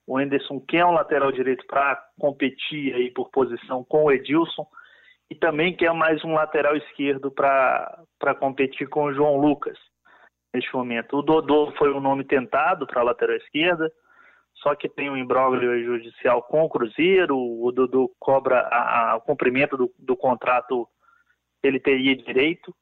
O 0.07 0.17
Anderson 0.17 0.61
quer 0.61 0.85
um 0.85 0.93
lateral 0.93 1.33
direito 1.33 1.65
para 1.67 2.01
competir 2.17 2.95
aí 2.95 3.11
por 3.11 3.29
posição 3.29 3.83
com 3.83 4.05
o 4.05 4.11
Edilson 4.11 4.65
e 5.29 5.35
também 5.35 5.75
quer 5.75 5.93
mais 5.93 6.23
um 6.23 6.33
lateral 6.33 6.77
esquerdo 6.77 7.29
para 7.29 8.33
competir 8.39 8.87
com 8.87 9.03
o 9.03 9.13
João 9.13 9.35
Lucas 9.35 9.77
neste 10.53 10.73
momento. 10.73 11.17
O 11.17 11.21
Dodô 11.21 11.73
foi 11.77 11.91
o 11.91 11.99
nome 11.99 12.23
tentado 12.23 12.87
para 12.87 13.01
a 13.01 13.03
lateral 13.03 13.35
esquerda, 13.35 13.91
só 14.55 14.73
que 14.75 14.87
tem 14.87 15.09
um 15.09 15.17
imbróglio 15.17 15.83
judicial 15.83 16.41
com 16.41 16.63
o 16.63 16.69
Cruzeiro, 16.69 17.37
o 17.37 17.69
Dodô 17.73 18.09
cobra 18.17 18.61
a, 18.61 19.11
a, 19.11 19.15
o 19.17 19.21
cumprimento 19.21 19.75
do, 19.75 19.93
do 19.99 20.15
contrato 20.15 20.87
ele 21.61 21.81
teria 21.81 22.15
direito. 22.15 22.73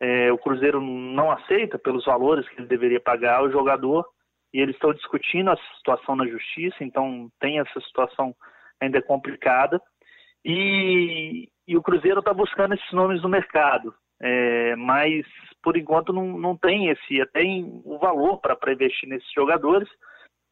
É, 0.00 0.32
o 0.32 0.38
Cruzeiro 0.38 0.80
não 0.80 1.30
aceita 1.30 1.78
pelos 1.78 2.06
valores 2.06 2.48
que 2.48 2.58
ele 2.58 2.66
deveria 2.66 2.98
pagar 2.98 3.40
ao 3.40 3.50
jogador 3.50 4.06
e 4.52 4.60
eles 4.60 4.74
estão 4.74 4.92
discutindo 4.92 5.50
a 5.50 5.56
situação 5.76 6.14
na 6.14 6.26
justiça, 6.26 6.76
então 6.80 7.30
tem 7.40 7.58
essa 7.58 7.80
situação 7.80 8.34
ainda 8.80 9.00
complicada. 9.00 9.80
E, 10.44 11.48
e 11.66 11.76
o 11.76 11.82
Cruzeiro 11.82 12.18
está 12.18 12.34
buscando 12.34 12.74
esses 12.74 12.92
nomes 12.92 13.22
no 13.22 13.28
mercado, 13.28 13.94
é, 14.20 14.76
mas 14.76 15.24
por 15.62 15.76
enquanto 15.76 16.12
não, 16.12 16.36
não 16.38 16.56
tem 16.56 16.88
esse 16.88 17.24
tem 17.32 17.80
o 17.84 17.98
valor 17.98 18.40
para 18.40 18.72
investir 18.72 19.08
nesses 19.08 19.30
jogadores 19.32 19.88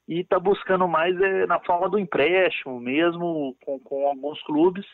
e 0.09 0.21
está 0.21 0.38
buscando 0.38 0.87
mais 0.87 1.21
é, 1.21 1.47
na 1.47 1.59
forma 1.61 1.88
do 1.88 1.99
empréstimo 1.99 2.80
mesmo 2.80 3.57
com, 3.64 3.80
com 3.80 4.07
alguns 4.07 4.40
clubes 4.45 4.87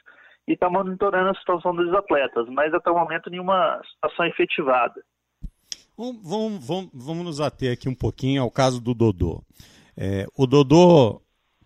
e 0.48 0.52
está 0.52 0.70
monitorando 0.70 1.30
a 1.30 1.34
situação 1.34 1.74
dos 1.74 1.92
atletas, 1.92 2.48
mas 2.48 2.72
até 2.72 2.90
o 2.90 2.94
momento 2.94 3.30
nenhuma 3.30 3.80
situação 3.92 4.26
efetivada. 4.26 5.02
Vamos, 5.96 6.66
vamos, 6.66 6.90
vamos 6.92 7.24
nos 7.24 7.40
ater 7.40 7.72
aqui 7.72 7.88
um 7.88 7.94
pouquinho 7.94 8.42
ao 8.42 8.50
caso 8.50 8.80
do 8.80 8.92
Dodô. 8.92 9.42
É, 9.96 10.26
o 10.36 10.46
Dodô 10.46 11.22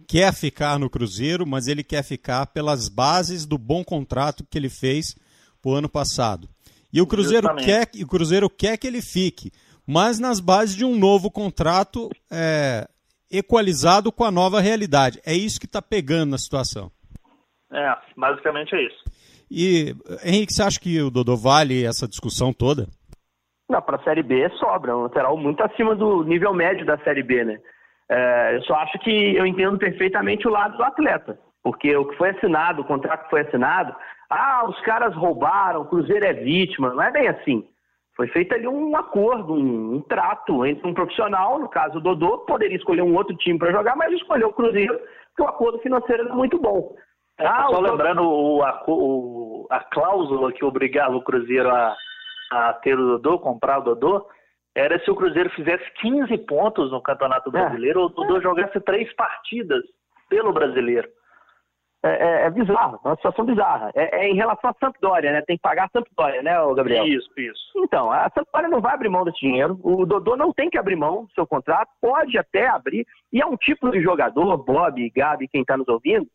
quer 0.06 0.32
ficar 0.32 0.78
no 0.78 0.88
Cruzeiro, 0.88 1.46
mas 1.46 1.66
ele 1.66 1.82
quer 1.82 2.04
ficar 2.04 2.46
pelas 2.46 2.88
bases 2.88 3.44
do 3.44 3.58
bom 3.58 3.84
contrato 3.84 4.46
que 4.48 4.56
ele 4.56 4.68
fez 4.68 5.16
o 5.64 5.74
ano 5.74 5.88
passado. 5.88 6.48
E 6.92 7.00
o 7.00 7.06
Cruzeiro, 7.06 7.48
quer, 7.56 7.88
o 8.02 8.06
Cruzeiro 8.06 8.48
quer 8.48 8.76
que 8.76 8.86
ele 8.86 9.02
fique, 9.02 9.52
mas 9.86 10.18
nas 10.18 10.40
bases 10.40 10.76
de 10.76 10.84
um 10.84 10.96
novo 10.96 11.30
contrato 11.30 12.10
é, 12.30 12.88
equalizado 13.30 14.10
com 14.10 14.24
a 14.24 14.30
nova 14.30 14.60
realidade. 14.60 15.20
É 15.24 15.34
isso 15.34 15.60
que 15.60 15.66
está 15.66 15.82
pegando 15.82 16.30
na 16.30 16.38
situação. 16.38 16.90
É, 17.72 17.94
basicamente 18.16 18.74
é 18.74 18.86
isso. 18.86 19.04
E, 19.50 19.94
Henrique, 20.24 20.52
você 20.52 20.62
acha 20.62 20.78
que 20.80 21.00
o 21.00 21.10
Dodô 21.10 21.36
vale 21.36 21.84
essa 21.84 22.06
discussão 22.06 22.52
toda? 22.52 22.88
Não, 23.70 23.80
para 23.80 23.96
a 23.96 24.02
Série 24.02 24.24
B 24.24 24.50
sobra, 24.58 24.96
um 24.96 25.02
lateral 25.02 25.36
muito 25.36 25.62
acima 25.62 25.94
do 25.94 26.24
nível 26.24 26.52
médio 26.52 26.84
da 26.84 26.98
Série 26.98 27.22
B, 27.22 27.44
né? 27.44 27.60
É, 28.10 28.56
eu 28.56 28.62
só 28.62 28.74
acho 28.74 28.98
que 28.98 29.36
eu 29.36 29.46
entendo 29.46 29.78
perfeitamente 29.78 30.48
o 30.48 30.50
lado 30.50 30.76
do 30.76 30.82
atleta, 30.82 31.38
porque 31.62 31.96
o 31.96 32.06
que 32.06 32.16
foi 32.16 32.30
assinado, 32.30 32.82
o 32.82 32.84
contrato 32.84 33.24
que 33.24 33.30
foi 33.30 33.42
assinado, 33.42 33.94
ah, 34.28 34.64
os 34.68 34.80
caras 34.80 35.14
roubaram, 35.14 35.82
o 35.82 35.84
Cruzeiro 35.84 36.24
é 36.24 36.32
vítima. 36.32 36.92
Não 36.92 37.02
é 37.02 37.12
bem 37.12 37.28
assim. 37.28 37.64
Foi 38.16 38.26
feito 38.26 38.52
ali 38.52 38.66
um 38.66 38.96
acordo, 38.96 39.54
um, 39.54 39.94
um 39.94 40.00
trato 40.00 40.66
entre 40.66 40.88
um 40.88 40.92
profissional, 40.92 41.60
no 41.60 41.68
caso 41.68 41.98
o 41.98 42.00
Dodô, 42.00 42.38
poderia 42.38 42.76
escolher 42.76 43.02
um 43.02 43.14
outro 43.14 43.36
time 43.36 43.56
para 43.56 43.70
jogar, 43.70 43.94
mas 43.94 44.12
escolheu 44.12 44.48
o 44.48 44.52
Cruzeiro, 44.52 44.98
porque 45.28 45.42
o 45.42 45.48
acordo 45.48 45.78
financeiro 45.78 46.24
era 46.24 46.34
muito 46.34 46.58
bom. 46.58 46.92
É, 47.38 47.46
ah, 47.46 47.68
só 47.70 47.78
lembrando 47.78 48.22
o, 48.22 48.62
a, 48.64 48.82
o, 48.88 49.66
a 49.70 49.78
cláusula 49.78 50.52
que 50.52 50.64
obrigava 50.64 51.14
o 51.14 51.22
Cruzeiro 51.22 51.70
a, 51.70 51.96
a 52.50 52.72
ter 52.74 52.98
o 52.98 53.18
Dodô, 53.18 53.38
comprar 53.38 53.78
o 53.78 53.82
Dodô, 53.82 54.26
era 54.74 54.98
se 55.04 55.10
o 55.10 55.16
Cruzeiro 55.16 55.50
fizesse 55.50 55.84
15 56.00 56.36
pontos 56.38 56.90
no 56.90 57.02
Campeonato 57.02 57.48
é. 57.50 57.52
Brasileiro, 57.52 58.00
é. 58.00 58.02
ou 58.02 58.08
o 58.08 58.12
Dodô 58.12 58.40
jogasse 58.40 58.80
três 58.80 59.12
partidas 59.14 59.82
pelo 60.28 60.52
Brasileiro 60.52 61.08
é, 62.02 62.08
é, 62.08 62.46
é 62.46 62.50
bizarro, 62.50 62.98
é 63.04 63.08
uma 63.08 63.16
situação 63.16 63.44
bizarra. 63.44 63.90
É, 63.94 64.24
é, 64.24 64.28
em 64.28 64.34
relação 64.34 64.70
à 64.70 64.74
Sampdoria, 64.80 65.32
né? 65.32 65.42
Tem 65.42 65.56
que 65.56 65.62
pagar 65.62 65.84
a 65.84 65.90
Sampdoria, 65.90 66.42
né, 66.42 66.52
Gabriel? 66.74 67.06
Isso, 67.06 67.28
isso. 67.36 67.60
Então, 67.76 68.10
a 68.10 68.30
Sampdoria 68.30 68.68
não 68.68 68.80
vai 68.80 68.94
abrir 68.94 69.10
mão 69.10 69.24
desse 69.24 69.40
dinheiro. 69.40 69.78
O 69.82 70.06
Dodô 70.06 70.34
não 70.34 70.52
tem 70.52 70.70
que 70.70 70.78
abrir 70.78 70.96
mão 70.96 71.24
do 71.24 71.32
seu 71.32 71.46
contrato, 71.46 71.90
pode 72.00 72.38
até 72.38 72.68
abrir. 72.68 73.06
E 73.32 73.42
é 73.42 73.46
um 73.46 73.56
tipo 73.56 73.90
de 73.90 74.00
jogador, 74.00 74.56
Bob, 74.56 75.10
Gabi, 75.10 75.46
quem 75.48 75.60
está 75.60 75.76
nos 75.76 75.88
ouvindo, 75.88 76.26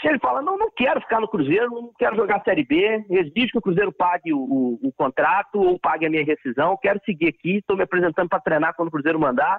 se 0.00 0.08
ele 0.08 0.18
fala, 0.18 0.42
não, 0.42 0.58
não 0.58 0.70
quero 0.70 1.00
ficar 1.00 1.20
no 1.20 1.28
Cruzeiro, 1.28 1.70
não 1.70 1.92
quero 1.98 2.16
jogar 2.16 2.42
Série 2.42 2.64
B, 2.64 3.04
exige 3.08 3.52
que 3.52 3.58
o 3.58 3.62
Cruzeiro 3.62 3.92
pague 3.92 4.32
o, 4.32 4.38
o, 4.38 4.88
o 4.88 4.92
contrato 4.92 5.60
ou 5.60 5.78
pague 5.78 6.06
a 6.06 6.10
minha 6.10 6.24
rescisão, 6.24 6.78
quero 6.80 7.00
seguir 7.04 7.28
aqui, 7.28 7.56
estou 7.56 7.76
me 7.76 7.82
apresentando 7.82 8.28
para 8.28 8.40
treinar 8.40 8.74
quando 8.74 8.88
o 8.88 8.90
Cruzeiro 8.90 9.18
mandar, 9.18 9.58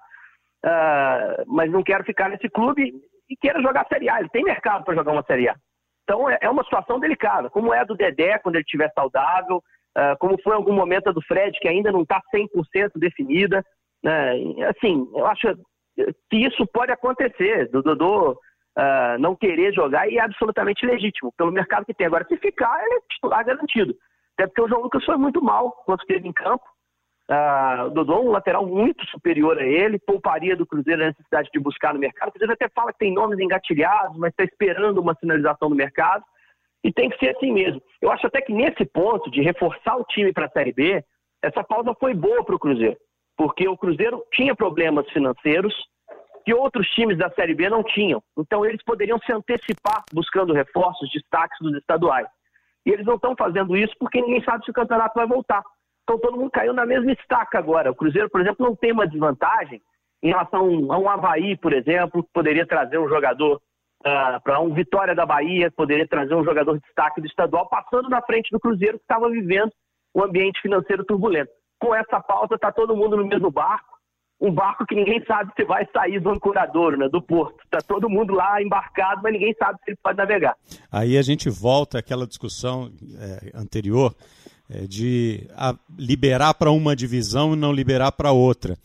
uh, 0.66 1.44
mas 1.48 1.72
não 1.72 1.84
quero 1.84 2.04
ficar 2.04 2.30
nesse 2.30 2.50
clube 2.50 2.94
e 3.30 3.36
queira 3.36 3.62
jogar 3.62 3.88
Série 3.88 4.10
A. 4.10 4.20
Ele 4.20 4.30
tem 4.30 4.44
mercado 4.44 4.84
para 4.84 4.96
jogar 4.96 5.12
uma 5.12 5.24
Série 5.24 5.50
A. 5.50 5.56
Então 6.04 6.30
é, 6.30 6.38
é 6.42 6.50
uma 6.50 6.64
situação 6.64 7.00
delicada, 7.00 7.50
como 7.50 7.74
é 7.74 7.80
a 7.80 7.84
do 7.84 7.96
Dedé 7.96 8.38
quando 8.40 8.56
ele 8.56 8.64
estiver 8.64 8.92
saudável, 8.94 9.58
uh, 9.58 10.18
como 10.20 10.42
foi 10.42 10.54
em 10.54 10.58
algum 10.58 10.74
momento 10.74 11.10
a 11.10 11.12
do 11.12 11.22
Fred, 11.22 11.58
que 11.60 11.68
ainda 11.68 11.92
não 11.92 12.04
está 12.04 12.22
100% 12.34 12.92
definida. 12.96 13.64
Né? 14.04 14.34
Assim, 14.70 15.10
eu 15.16 15.26
acho 15.26 15.56
que 16.30 16.38
isso 16.38 16.66
pode 16.68 16.92
acontecer, 16.92 17.70
do 17.70 17.82
Dodô 17.82 18.38
uh, 18.78 19.20
não 19.20 19.36
querer 19.36 19.74
jogar 19.74 20.08
e 20.10 20.18
é 20.18 20.22
absolutamente 20.22 20.86
legítimo, 20.86 21.34
pelo 21.36 21.52
mercado 21.52 21.86
que 21.86 21.94
tem. 21.94 22.08
Agora, 22.08 22.26
se 22.28 22.38
ficar, 22.38 22.80
ele 22.84 22.96
é 22.96 23.02
titular 23.10 23.44
garantido. 23.44 23.96
Até 24.38 24.48
porque 24.48 24.62
o 24.62 24.68
João 24.68 24.84
Lucas 24.84 25.04
foi 25.04 25.18
muito 25.18 25.44
mal 25.44 25.72
quando 25.86 26.02
esteve 26.02 26.28
em 26.28 26.34
campo. 26.34 26.64
Uh, 27.30 27.90
Dodô 27.90 28.22
um 28.22 28.32
lateral 28.32 28.66
muito 28.66 29.06
superior 29.08 29.58
a 29.58 29.64
ele, 29.64 30.00
pouparia 30.00 30.56
do 30.56 30.66
Cruzeiro 30.66 31.04
a 31.04 31.08
necessidade 31.08 31.50
de 31.52 31.60
buscar 31.60 31.94
no 31.94 32.00
mercado. 32.00 32.30
O 32.30 32.32
Cruzeiro 32.32 32.54
até 32.54 32.70
fala 32.70 32.94
que 32.94 33.00
tem 33.00 33.14
nomes 33.14 33.40
engatilhados, 33.40 34.18
mas 34.18 34.30
está 34.32 34.44
esperando 34.44 35.00
uma 35.00 35.16
sinalização 35.16 35.70
do 35.70 35.76
mercado. 35.76 36.24
E 36.84 36.94
tem 36.94 37.10
que 37.10 37.18
ser 37.18 37.36
assim 37.36 37.52
mesmo. 37.52 37.82
Eu 38.00 38.12
acho 38.12 38.28
até 38.28 38.40
que 38.40 38.54
nesse 38.54 38.86
ponto 38.86 39.30
de 39.32 39.42
reforçar 39.42 39.98
o 39.98 40.06
time 40.06 40.32
para 40.32 40.46
a 40.46 40.52
Série 40.52 40.72
B, 40.72 41.04
essa 41.44 41.64
pausa 41.64 41.94
foi 42.00 42.14
boa 42.14 42.46
para 42.46 42.56
o 42.56 42.60
Cruzeiro. 42.60 42.96
Porque 43.36 43.68
o 43.68 43.76
Cruzeiro 43.76 44.24
tinha 44.32 44.56
problemas 44.56 45.10
financeiros 45.10 45.74
que 46.48 46.54
outros 46.54 46.88
times 46.92 47.18
da 47.18 47.30
Série 47.32 47.54
B 47.54 47.70
não 47.70 47.84
tinham. 47.84 48.24
Então 48.38 48.66
eles 48.66 48.82
poderiam 48.82 49.20
se 49.20 49.34
antecipar 49.34 50.06
buscando 50.14 50.54
reforços, 50.54 51.12
destaques 51.12 51.58
dos 51.60 51.76
estaduais. 51.76 52.26
E 52.86 52.90
eles 52.90 53.06
não 53.06 53.16
estão 53.16 53.36
fazendo 53.36 53.76
isso 53.76 53.94
porque 54.00 54.22
ninguém 54.22 54.42
sabe 54.46 54.64
se 54.64 54.72
o 54.72 54.74
campeonato 54.74 55.14
vai 55.14 55.28
voltar. 55.28 55.62
Então 56.04 56.18
todo 56.18 56.38
mundo 56.38 56.50
caiu 56.50 56.72
na 56.72 56.86
mesma 56.86 57.12
estaca 57.12 57.60
agora. 57.60 57.92
O 57.92 57.96
Cruzeiro, 57.96 58.30
por 58.30 58.40
exemplo, 58.40 58.66
não 58.66 58.74
tem 58.78 58.94
uma 58.94 59.06
desvantagem 59.06 59.82
em 60.24 60.30
relação 60.30 60.62
a 60.90 60.98
um 60.98 61.10
Havaí, 61.10 61.58
por 61.58 61.74
exemplo, 61.74 62.24
que 62.24 62.30
poderia 62.32 62.66
trazer 62.66 62.98
um 62.98 63.10
jogador 63.10 63.56
uh, 63.58 64.08
ah, 64.08 64.42
para 64.42 64.62
um 64.62 64.74
Vitória 64.74 65.14
da 65.14 65.26
Bahia, 65.26 65.70
que 65.70 65.76
poderia 65.76 66.08
trazer 66.08 66.34
um 66.34 66.46
jogador 66.46 66.76
de 66.76 66.82
destaque 66.86 67.20
do 67.20 67.28
estadual, 67.28 67.68
passando 67.68 68.08
na 68.08 68.22
frente 68.22 68.52
do 68.52 68.60
Cruzeiro, 68.60 68.98
que 68.98 69.04
estava 69.04 69.30
vivendo 69.30 69.74
um 70.16 70.24
ambiente 70.24 70.62
financeiro 70.62 71.04
turbulento. 71.04 71.52
Com 71.78 71.94
essa 71.94 72.22
pauta, 72.22 72.56
está 72.56 72.72
todo 72.72 72.96
mundo 72.96 73.18
no 73.18 73.28
mesmo 73.28 73.52
barco. 73.52 73.97
Um 74.40 74.52
barco 74.52 74.86
que 74.86 74.96
ninguém 74.96 75.24
sabe 75.26 75.52
se 75.56 75.66
vai 75.66 75.88
sair 75.92 76.20
do 76.20 76.30
ancoradouro, 76.30 76.98
né, 76.98 77.10
do 77.10 77.22
porto. 77.22 77.58
Está 77.66 77.80
todo 77.80 78.10
mundo 78.10 78.34
lá 78.34 78.62
embarcado, 78.62 79.22
mas 79.24 79.34
ninguém 79.34 79.54
sabe 79.58 79.80
se 79.84 79.92
ele 79.92 80.00
pode 80.02 80.18
navegar. 80.18 80.56
Aí 80.92 81.18
a 81.18 81.22
gente 81.22 81.50
volta 81.50 82.00
àquela 82.00 82.28
discussão 82.28 82.92
é, 83.20 83.52
anterior 83.56 84.16
é, 84.70 84.86
de 84.86 85.50
liberar 85.98 86.54
para 86.54 86.72
uma 86.72 86.96
divisão 86.96 87.54
e 87.54 87.56
não 87.56 87.74
liberar 87.74 88.12
para 88.12 88.32
outra. 88.32 88.78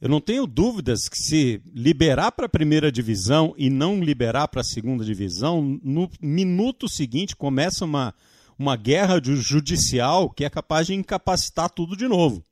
Eu 0.00 0.08
não 0.08 0.20
tenho 0.20 0.48
dúvidas 0.48 1.08
que 1.08 1.16
se 1.16 1.62
liberar 1.72 2.32
para 2.32 2.46
a 2.46 2.48
primeira 2.48 2.90
divisão 2.90 3.54
e 3.56 3.70
não 3.70 4.00
liberar 4.00 4.48
para 4.48 4.62
a 4.62 4.64
segunda 4.64 5.04
divisão, 5.04 5.78
no 5.80 6.10
minuto 6.20 6.88
seguinte 6.88 7.36
começa 7.36 7.84
uma, 7.84 8.12
uma 8.58 8.74
guerra 8.74 9.20
judicial 9.22 10.28
que 10.28 10.44
é 10.44 10.50
capaz 10.50 10.88
de 10.88 10.94
incapacitar 10.94 11.70
tudo 11.70 11.96
de 11.96 12.08
novo. 12.08 12.42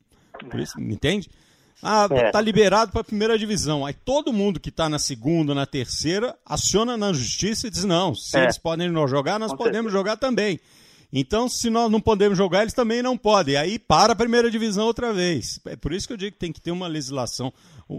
Isso, 0.55 0.79
entende? 0.79 1.29
Ah, 1.81 2.07
é. 2.11 2.31
tá 2.31 2.39
liberado 2.39 2.91
para 2.91 3.01
a 3.01 3.03
primeira 3.03 3.37
divisão. 3.37 3.85
Aí 3.85 3.93
todo 3.93 4.31
mundo 4.31 4.59
que 4.59 4.69
está 4.69 4.87
na 4.87 4.99
segunda, 4.99 5.55
na 5.55 5.65
terceira, 5.65 6.37
aciona 6.45 6.95
na 6.95 7.11
justiça 7.11 7.67
e 7.67 7.69
diz: 7.69 7.83
não, 7.83 8.13
se 8.13 8.37
é. 8.37 8.43
eles 8.43 8.57
podem 8.57 8.89
não 8.89 9.07
jogar, 9.07 9.39
nós 9.39 9.51
Com 9.51 9.57
podemos 9.57 9.91
certeza. 9.91 9.97
jogar 9.97 10.17
também. 10.17 10.59
Então, 11.13 11.49
se 11.49 11.69
nós 11.69 11.91
não 11.91 11.99
podemos 11.99 12.37
jogar, 12.37 12.61
eles 12.61 12.73
também 12.73 13.01
não 13.01 13.17
podem. 13.17 13.57
Aí 13.57 13.77
para 13.77 14.13
a 14.13 14.15
primeira 14.15 14.49
divisão 14.49 14.85
outra 14.85 15.11
vez. 15.11 15.59
É 15.65 15.75
por 15.75 15.91
isso 15.91 16.07
que 16.07 16.13
eu 16.13 16.17
digo 16.17 16.31
que 16.33 16.39
tem 16.39 16.53
que 16.53 16.61
ter 16.61 16.71
uma 16.71 16.87
legislação 16.87 17.51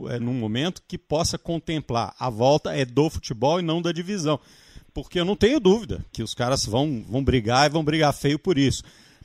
é, 0.09 0.19
num 0.19 0.33
momento 0.33 0.83
que 0.89 0.97
possa 0.97 1.37
contemplar 1.37 2.15
a 2.19 2.31
volta 2.31 2.75
é 2.75 2.87
do 2.87 3.11
futebol 3.11 3.61
e 3.61 3.63
não 3.63 3.83
da 3.83 3.93
divisão. 3.93 4.41
Porque 4.95 5.21
eu 5.21 5.25
não 5.25 5.37
tenho 5.37 5.61
dúvida 5.61 6.05
que 6.11 6.23
os 6.23 6.33
caras 6.33 6.65
vão, 6.65 7.05
vão 7.07 7.23
brigar 7.23 7.67
e 7.67 7.73
vão 7.73 7.85
brigar 7.85 8.13
feio 8.15 8.39
por 8.39 8.57
isso. 8.57 8.83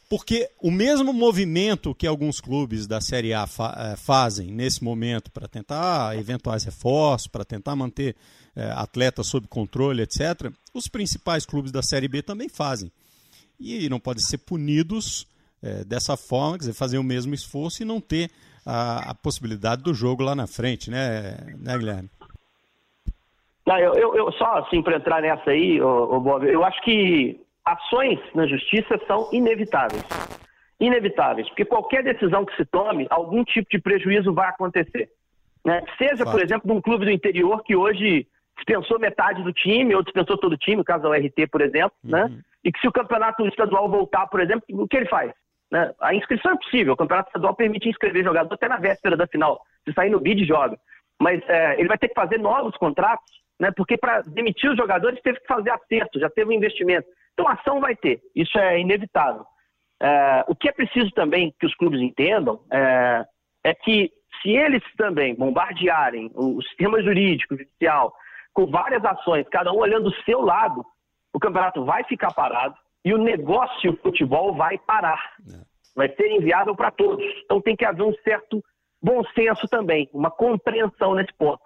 Porque 0.09 0.49
o 0.61 0.71
mesmo 0.71 1.11
movimento 1.11 1.93
que 1.93 2.07
alguns 2.07 2.39
clubes 2.39 2.87
da 2.87 3.01
Série 3.01 3.33
A 3.33 3.45
fa 3.45 3.75
é, 3.77 3.97
fazem 3.97 4.51
nesse 4.51 4.81
momento 4.81 5.29
para 5.29 5.47
tentar 5.47 6.17
eventuais 6.17 6.63
reforços, 6.63 7.27
para 7.27 7.43
tentar 7.43 7.75
manter 7.75 8.15
é, 8.55 8.71
atletas 8.71 9.27
sob 9.27 9.47
controle, 9.47 10.01
etc., 10.01 10.51
os 10.73 10.87
principais 10.87 11.45
clubes 11.45 11.71
da 11.71 11.81
Série 11.81 12.07
B 12.07 12.21
também 12.21 12.47
fazem 12.47 12.91
e 13.59 13.89
não 13.89 13.99
podem 13.99 14.23
ser 14.23 14.37
punidos 14.37 15.27
é, 15.61 15.83
dessa 15.83 16.15
forma, 16.15 16.53
quer 16.53 16.59
dizer, 16.59 16.73
fazer 16.73 16.97
o 16.97 17.03
mesmo 17.03 17.33
esforço 17.33 17.81
e 17.81 17.85
não 17.85 17.99
ter 17.99 18.29
a, 18.65 19.11
a 19.11 19.15
possibilidade 19.15 19.83
do 19.83 19.93
jogo 19.93 20.23
lá 20.23 20.35
na 20.35 20.47
frente, 20.47 20.89
né, 20.89 21.37
né 21.59 21.77
Guilherme? 21.77 22.09
Não, 23.65 23.77
eu, 23.77 24.15
eu 24.15 24.31
só 24.33 24.59
assim 24.59 24.81
para 24.81 24.95
entrar 24.95 25.21
nessa 25.21 25.49
aí, 25.49 25.81
ô, 25.81 26.15
ô 26.15 26.19
Bob, 26.21 26.45
eu 26.47 26.63
acho 26.63 26.81
que 26.81 27.37
ações 27.67 28.19
na 28.33 28.47
justiça 28.47 28.99
são 29.07 29.29
inevitáveis. 29.31 30.03
Inevitáveis, 30.79 31.47
porque 31.49 31.65
qualquer 31.65 32.03
decisão 32.03 32.45
que 32.45 32.55
se 32.55 32.65
tome, 32.65 33.07
algum 33.09 33.43
tipo 33.43 33.67
de 33.69 33.79
prejuízo 33.79 34.33
vai 34.33 34.47
acontecer. 34.47 35.09
Né? 35.65 35.83
Seja, 35.97 36.23
por 36.23 36.41
exemplo, 36.41 36.67
de 36.67 36.73
um 36.77 36.81
clube 36.81 37.05
do 37.05 37.11
interior 37.11 37.63
que 37.63 37.75
hoje 37.75 38.27
dispensou 38.55 38.99
metade 38.99 39.43
do 39.43 39.51
time, 39.51 39.93
ou 39.95 40.03
dispensou 40.03 40.37
todo 40.37 40.53
o 40.53 40.57
time, 40.57 40.77
no 40.77 40.83
caso 40.83 41.03
da 41.03 41.09
URT, 41.09 41.47
por 41.51 41.61
exemplo, 41.61 41.97
né? 42.03 42.23
uhum. 42.23 42.29
né? 42.29 42.39
E 42.63 42.71
que 42.71 42.79
se 42.79 42.87
o 42.87 42.91
campeonato 42.91 43.45
estadual 43.47 43.89
voltar, 43.89 44.27
por 44.27 44.39
exemplo, 44.39 44.63
o 44.69 44.87
que 44.87 44.97
ele 44.97 45.07
faz? 45.07 45.31
Né? 45.71 45.93
A 46.01 46.13
inscrição 46.13 46.53
é 46.53 46.57
possível, 46.57 46.93
o 46.93 46.97
campeonato 46.97 47.29
estadual 47.29 47.55
permite 47.55 47.89
inscrever 47.89 48.23
jogador 48.23 48.53
até 48.53 48.67
na 48.67 48.77
véspera 48.77 49.15
da 49.15 49.27
final. 49.27 49.61
Se 49.85 49.93
sair 49.93 50.09
no 50.09 50.19
bid, 50.19 50.45
joga. 50.45 50.77
Mas 51.19 51.41
é, 51.47 51.79
ele 51.79 51.87
vai 51.87 51.97
ter 51.97 52.09
que 52.09 52.15
fazer 52.15 52.39
novos 52.39 52.75
contratos, 52.77 53.31
né? 53.59 53.71
porque 53.75 53.97
para 53.97 54.21
demitir 54.21 54.69
os 54.69 54.77
jogadores 54.77 55.21
teve 55.21 55.39
que 55.39 55.47
fazer 55.47 55.71
acerto, 55.71 56.19
já 56.19 56.29
teve 56.29 56.49
um 56.49 56.53
investimento. 56.53 57.07
Então, 57.37 57.47
ação 57.47 57.79
vai 57.79 57.95
ter, 57.95 58.19
isso 58.35 58.57
é 58.57 58.79
inevitável. 58.79 59.45
É, 60.01 60.43
o 60.47 60.55
que 60.55 60.69
é 60.69 60.71
preciso 60.71 61.11
também 61.11 61.53
que 61.59 61.67
os 61.67 61.75
clubes 61.75 62.01
entendam 62.01 62.59
é, 62.71 63.25
é 63.63 63.73
que 63.75 64.11
se 64.41 64.49
eles 64.49 64.81
também 64.95 65.35
bombardearem 65.35 66.31
o 66.33 66.59
sistema 66.63 67.01
jurídico, 67.01 67.55
judicial, 67.55 68.11
com 68.53 68.65
várias 68.65 69.05
ações, 69.05 69.47
cada 69.49 69.71
um 69.71 69.77
olhando 69.77 70.09
o 70.09 70.23
seu 70.23 70.41
lado, 70.41 70.83
o 71.31 71.39
campeonato 71.39 71.85
vai 71.85 72.03
ficar 72.05 72.33
parado 72.33 72.75
e 73.05 73.13
o 73.13 73.17
negócio 73.19 73.95
futebol 74.01 74.55
vai 74.55 74.79
parar. 74.79 75.35
É. 75.47 75.61
Vai 75.95 76.09
ser 76.15 76.31
inviável 76.31 76.75
para 76.75 76.89
todos. 76.89 77.23
Então 77.45 77.61
tem 77.61 77.75
que 77.75 77.85
haver 77.85 78.03
um 78.03 78.13
certo 78.23 78.63
bom 79.01 79.23
senso 79.35 79.67
também, 79.67 80.09
uma 80.11 80.31
compreensão 80.31 81.13
nesse 81.13 81.33
ponto. 81.33 81.61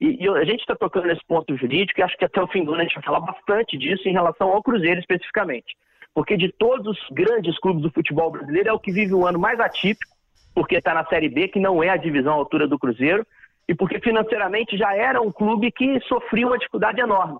E, 0.00 0.24
e 0.24 0.28
a 0.28 0.44
gente 0.44 0.60
está 0.60 0.76
tocando 0.76 1.06
nesse 1.06 1.24
ponto 1.26 1.56
jurídico 1.56 1.98
e 1.98 2.02
acho 2.02 2.16
que 2.16 2.24
até 2.24 2.40
o 2.40 2.46
fim 2.46 2.64
do 2.64 2.72
ano 2.72 2.80
a 2.80 2.84
gente 2.84 2.94
vai 2.94 3.04
falar 3.04 3.20
bastante 3.20 3.76
disso 3.76 4.08
em 4.08 4.12
relação 4.12 4.48
ao 4.48 4.62
Cruzeiro 4.62 5.00
especificamente. 5.00 5.76
Porque 6.14 6.36
de 6.36 6.50
todos 6.52 6.98
os 6.98 7.08
grandes 7.10 7.58
clubes 7.58 7.82
do 7.82 7.90
futebol 7.90 8.30
brasileiro 8.30 8.68
é 8.68 8.72
o 8.72 8.78
que 8.78 8.92
vive 8.92 9.14
o 9.14 9.26
ano 9.26 9.38
mais 9.38 9.58
atípico, 9.60 10.12
porque 10.54 10.76
está 10.76 10.94
na 10.94 11.04
Série 11.06 11.28
B, 11.28 11.48
que 11.48 11.60
não 11.60 11.82
é 11.82 11.88
a 11.88 11.96
divisão 11.96 12.32
à 12.32 12.36
altura 12.36 12.66
do 12.66 12.78
Cruzeiro, 12.78 13.26
e 13.68 13.74
porque 13.74 14.00
financeiramente 14.00 14.76
já 14.76 14.94
era 14.94 15.20
um 15.20 15.30
clube 15.30 15.70
que 15.70 16.00
sofria 16.00 16.46
uma 16.46 16.58
dificuldade 16.58 17.00
enorme, 17.00 17.38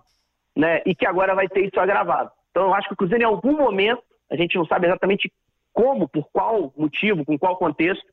né? 0.54 0.82
E 0.84 0.94
que 0.94 1.06
agora 1.06 1.34
vai 1.34 1.48
ter 1.48 1.66
isso 1.66 1.80
agravado. 1.80 2.30
Então 2.50 2.64
eu 2.64 2.74
acho 2.74 2.88
que 2.88 2.94
o 2.94 2.96
Cruzeiro 2.96 3.22
em 3.22 3.26
algum 3.26 3.56
momento, 3.56 4.02
a 4.30 4.36
gente 4.36 4.56
não 4.56 4.66
sabe 4.66 4.86
exatamente 4.86 5.32
como, 5.72 6.08
por 6.08 6.28
qual 6.32 6.72
motivo, 6.76 7.24
com 7.24 7.38
qual 7.38 7.56
contexto, 7.56 8.04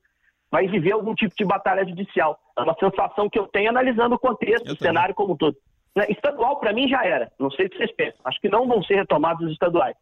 vai 0.52 0.68
viver 0.68 0.94
algum 0.94 1.14
tipo 1.14 1.36
de 1.36 1.44
batalha 1.44 1.86
judicial. 1.86 2.40
É 2.58 2.62
uma 2.62 2.76
sensação 2.76 3.30
que 3.30 3.38
eu 3.38 3.48
tenho 3.48 3.70
analisando 3.70 4.16
o 4.16 4.20
contexto, 4.20 4.72
o 4.72 4.78
cenário 4.78 5.14
como 5.14 5.34
um 5.34 5.38
todo. 5.38 5.58
Né? 5.96 6.06
Estadual, 6.10 6.58
para 6.58 6.74
mim, 6.74 6.88
já 6.88 7.04
era. 7.06 7.32
Não 7.40 7.52
sei 7.52 7.66
o 7.66 7.70
que 7.70 7.78
vocês 7.78 7.92
pensam. 7.92 8.20
Acho 8.24 8.40
que 8.40 8.50
não 8.50 8.68
vão 8.68 8.84
ser 8.84 8.96
retomados 8.96 9.46
os 9.46 9.52
estaduais. 9.52 9.96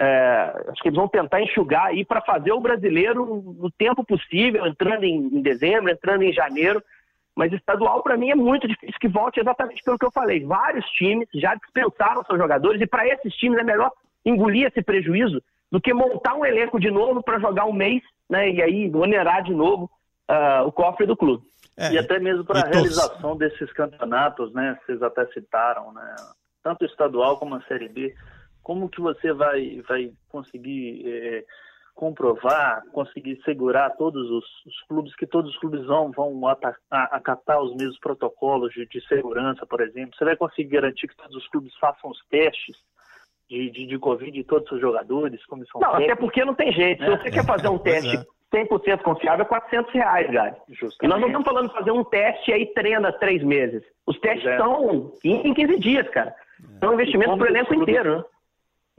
É, 0.00 0.64
acho 0.68 0.80
que 0.80 0.88
eles 0.88 0.96
vão 0.96 1.08
tentar 1.08 1.42
enxugar 1.42 1.86
aí 1.86 2.04
para 2.04 2.20
fazer 2.20 2.52
o 2.52 2.60
brasileiro 2.60 3.24
no 3.58 3.70
tempo 3.70 4.04
possível, 4.04 4.64
entrando 4.64 5.02
em, 5.02 5.16
em 5.16 5.42
dezembro, 5.42 5.90
entrando 5.90 6.22
em 6.22 6.32
janeiro, 6.32 6.80
mas 7.34 7.52
estadual, 7.52 8.02
para 8.02 8.16
mim, 8.16 8.30
é 8.30 8.34
muito 8.34 8.66
difícil 8.68 8.96
que 9.00 9.08
volte 9.08 9.40
exatamente 9.40 9.82
pelo 9.82 9.98
que 9.98 10.04
eu 10.04 10.12
falei. 10.12 10.44
Vários 10.44 10.84
times 10.90 11.28
já 11.34 11.54
dispensaram 11.54 12.24
seus 12.24 12.38
jogadores, 12.38 12.80
e 12.80 12.86
para 12.86 13.08
esses 13.08 13.34
times 13.34 13.58
é 13.58 13.64
melhor 13.64 13.90
engolir 14.24 14.66
esse 14.66 14.82
prejuízo 14.82 15.42
do 15.70 15.80
que 15.80 15.92
montar 15.92 16.34
um 16.34 16.44
elenco 16.44 16.78
de 16.78 16.90
novo 16.90 17.22
para 17.22 17.40
jogar 17.40 17.66
um 17.66 17.72
mês 17.72 18.02
né, 18.28 18.50
e 18.50 18.62
aí 18.62 18.90
onerar 18.94 19.42
de 19.42 19.54
novo 19.54 19.90
uh, 20.30 20.66
o 20.66 20.72
cofre 20.72 21.06
do 21.06 21.16
clube. 21.16 21.44
É, 21.78 21.92
e 21.92 21.98
até 21.98 22.18
mesmo 22.18 22.44
para 22.44 22.60
a 22.60 22.66
realização 22.66 23.36
desses 23.36 23.72
campeonatos, 23.72 24.52
né? 24.52 24.76
Vocês 24.84 25.00
até 25.00 25.24
citaram, 25.26 25.92
né? 25.92 26.16
Tanto 26.62 26.82
o 26.82 26.86
estadual 26.86 27.38
como 27.38 27.54
a 27.54 27.62
Série 27.62 27.88
B. 27.88 28.12
Como 28.62 28.88
que 28.88 29.00
você 29.00 29.32
vai, 29.32 29.80
vai 29.88 30.12
conseguir 30.28 31.02
eh, 31.06 31.44
comprovar, 31.94 32.82
conseguir 32.92 33.40
segurar 33.44 33.90
todos 33.90 34.28
os, 34.30 34.44
os, 34.66 34.82
clubes, 34.88 35.14
que 35.16 35.26
todos 35.26 35.50
os 35.52 35.58
clubes 35.58 35.86
vão, 35.86 36.10
vão 36.10 36.40
acatar 36.90 37.60
os 37.60 37.74
mesmos 37.76 37.98
protocolos 37.98 38.72
de, 38.72 38.86
de, 38.86 39.00
segurança, 39.08 39.64
por 39.64 39.80
exemplo? 39.80 40.14
Você 40.16 40.24
vai 40.24 40.36
conseguir 40.36 40.70
garantir 40.70 41.08
que 41.08 41.16
todos 41.16 41.36
os 41.36 41.48
clubes 41.48 41.72
façam 41.80 42.10
os 42.10 42.18
testes 42.28 42.76
de, 43.48 43.70
de, 43.70 43.86
de 43.86 43.98
Covid 43.98 44.30
de 44.30 44.44
todos 44.44 44.70
os 44.70 44.80
jogadores, 44.80 45.44
comissão 45.46 45.80
Não, 45.80 45.92
técnica? 45.92 46.12
até 46.12 46.20
porque 46.20 46.44
não 46.44 46.54
tem 46.54 46.72
jeito. 46.72 47.02
Se 47.02 47.10
você 47.10 47.30
quer 47.30 47.46
fazer 47.46 47.68
um 47.68 47.78
teste 47.78 48.16
é. 48.16 48.24
100% 48.66 49.02
confiável, 49.02 49.44
é 49.44 49.48
400 49.48 49.92
reais, 49.92 50.30
Gary. 50.30 50.56
E 51.02 51.06
nós 51.06 51.20
não 51.20 51.28
estamos 51.28 51.46
falando 51.46 51.68
de 51.68 51.74
fazer 51.74 51.90
um 51.90 52.04
teste 52.04 52.50
e 52.50 52.54
aí 52.54 52.66
treina 52.66 53.12
três 53.12 53.42
meses. 53.42 53.82
Os 54.06 54.18
testes 54.20 54.46
é. 54.46 54.56
são 54.56 55.12
em 55.24 55.54
15 55.54 55.78
dias, 55.78 56.08
cara. 56.10 56.34
São 56.80 56.94
investimentos 56.94 57.36
para 57.36 57.44
o 57.44 57.50
elenco 57.50 57.74
inteiro, 57.74 58.18
né? 58.18 58.24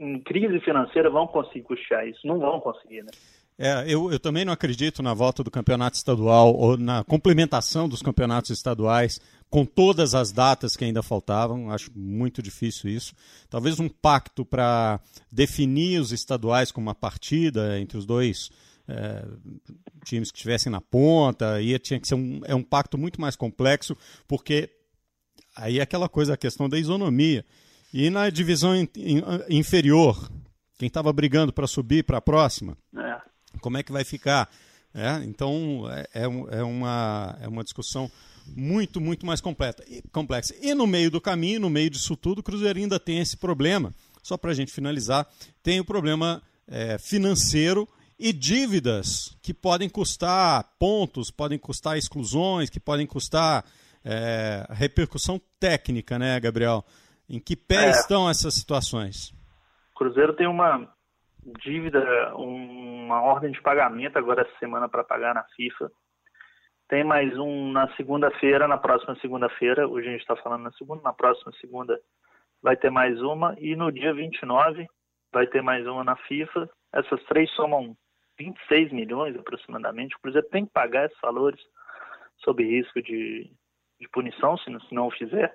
em 0.00 0.18
crise 0.20 0.58
financeira 0.60 1.10
vão 1.10 1.26
conseguir 1.26 1.62
custear 1.62 2.06
isso. 2.08 2.26
Não 2.26 2.38
vão 2.38 2.58
conseguir, 2.58 3.02
né? 3.02 3.10
É, 3.62 3.84
eu, 3.86 4.10
eu 4.10 4.18
também 4.18 4.42
não 4.42 4.54
acredito 4.54 5.02
na 5.02 5.12
volta 5.12 5.44
do 5.44 5.50
campeonato 5.50 5.94
estadual 5.94 6.54
ou 6.54 6.78
na 6.78 7.04
complementação 7.04 7.86
dos 7.86 8.00
campeonatos 8.00 8.48
estaduais 8.48 9.20
com 9.50 9.66
todas 9.66 10.14
as 10.14 10.32
datas 10.32 10.74
que 10.74 10.84
ainda 10.86 11.02
faltavam. 11.02 11.70
Acho 11.70 11.90
muito 11.94 12.40
difícil 12.40 12.88
isso. 12.88 13.14
Talvez 13.50 13.78
um 13.78 13.90
pacto 13.90 14.46
para 14.46 14.98
definir 15.30 16.00
os 16.00 16.10
estaduais 16.10 16.72
com 16.72 16.80
uma 16.80 16.94
partida 16.94 17.78
entre 17.78 17.98
os 17.98 18.06
dois 18.06 18.50
é, 18.90 19.24
times 20.04 20.30
que 20.30 20.38
estivessem 20.38 20.70
na 20.70 20.80
ponta. 20.80 21.60
E 21.62 21.78
tinha 21.78 22.00
que 22.00 22.08
ser 22.08 22.14
um, 22.14 22.40
é 22.44 22.54
um 22.54 22.62
pacto 22.62 22.98
muito 22.98 23.20
mais 23.20 23.36
complexo, 23.36 23.96
porque 24.26 24.70
aí 25.56 25.78
é 25.78 25.82
aquela 25.82 26.08
coisa, 26.08 26.34
a 26.34 26.36
questão 26.36 26.68
da 26.68 26.78
isonomia. 26.78 27.44
E 27.92 28.10
na 28.10 28.30
divisão 28.30 28.74
in, 28.74 28.88
in, 28.96 29.22
inferior, 29.48 30.30
quem 30.78 30.86
estava 30.86 31.12
brigando 31.12 31.52
para 31.52 31.66
subir 31.66 32.04
para 32.04 32.18
a 32.18 32.22
próxima, 32.22 32.76
é. 32.96 33.18
como 33.60 33.78
é 33.78 33.82
que 33.82 33.92
vai 33.92 34.04
ficar? 34.04 34.50
É, 34.92 35.22
então 35.24 35.88
é, 35.90 36.06
é, 36.14 36.24
é, 36.24 36.62
uma, 36.62 37.38
é 37.40 37.48
uma 37.48 37.62
discussão 37.62 38.10
muito, 38.46 39.00
muito 39.00 39.24
mais 39.24 39.40
completa, 39.40 39.84
complexa. 40.12 40.54
E 40.60 40.74
no 40.74 40.86
meio 40.86 41.10
do 41.10 41.20
caminho, 41.20 41.60
no 41.60 41.70
meio 41.70 41.90
disso 41.90 42.16
tudo, 42.16 42.40
o 42.40 42.42
Cruzeiro 42.42 42.78
ainda 42.78 42.98
tem 42.98 43.18
esse 43.18 43.36
problema. 43.36 43.94
Só 44.22 44.36
para 44.36 44.50
a 44.50 44.54
gente 44.54 44.72
finalizar, 44.72 45.28
tem 45.62 45.80
o 45.80 45.84
problema 45.84 46.42
é, 46.66 46.98
financeiro 46.98 47.88
e 48.20 48.34
dívidas 48.34 49.34
que 49.42 49.54
podem 49.54 49.88
custar 49.88 50.62
pontos, 50.78 51.30
podem 51.30 51.58
custar 51.58 51.96
exclusões, 51.96 52.68
que 52.68 52.78
podem 52.78 53.06
custar 53.06 53.64
é, 54.04 54.66
repercussão 54.68 55.40
técnica, 55.58 56.18
né, 56.18 56.38
Gabriel? 56.38 56.84
Em 57.26 57.40
que 57.40 57.56
pé 57.56 57.86
é, 57.86 57.90
estão 57.90 58.28
essas 58.28 58.54
situações? 58.54 59.30
O 59.94 59.98
Cruzeiro 59.98 60.34
tem 60.34 60.46
uma 60.46 60.86
dívida, 61.64 62.34
uma 62.36 63.22
ordem 63.22 63.50
de 63.52 63.62
pagamento 63.62 64.18
agora 64.18 64.42
essa 64.42 64.58
semana 64.58 64.86
para 64.86 65.02
pagar 65.02 65.34
na 65.34 65.44
FIFA. 65.56 65.90
Tem 66.90 67.02
mais 67.02 67.32
um 67.38 67.72
na 67.72 67.88
segunda-feira, 67.96 68.68
na 68.68 68.76
próxima 68.76 69.16
segunda-feira. 69.20 69.88
Hoje 69.88 70.08
a 70.08 70.12
gente 70.12 70.20
está 70.20 70.36
falando 70.36 70.64
na 70.64 70.72
segunda, 70.72 71.00
na 71.02 71.12
próxima 71.14 71.52
segunda 71.58 71.98
vai 72.62 72.76
ter 72.76 72.90
mais 72.90 73.18
uma. 73.22 73.56
E 73.58 73.74
no 73.74 73.90
dia 73.90 74.12
29 74.12 74.86
vai 75.32 75.46
ter 75.46 75.62
mais 75.62 75.86
uma 75.86 76.04
na 76.04 76.16
FIFA. 76.16 76.68
Essas 76.92 77.22
três 77.24 77.50
somam 77.52 77.96
26 78.40 78.90
milhões 78.92 79.36
aproximadamente. 79.36 80.16
O 80.16 80.20
Cruzeiro 80.20 80.48
tem 80.48 80.64
que 80.64 80.72
pagar 80.72 81.06
esses 81.06 81.20
valores 81.20 81.60
sob 82.38 82.64
risco 82.64 83.02
de, 83.02 83.50
de 84.00 84.08
punição, 84.08 84.56
se 84.56 84.70
não, 84.70 84.80
se 84.80 84.94
não 84.94 85.08
o 85.08 85.10
fizer. 85.10 85.54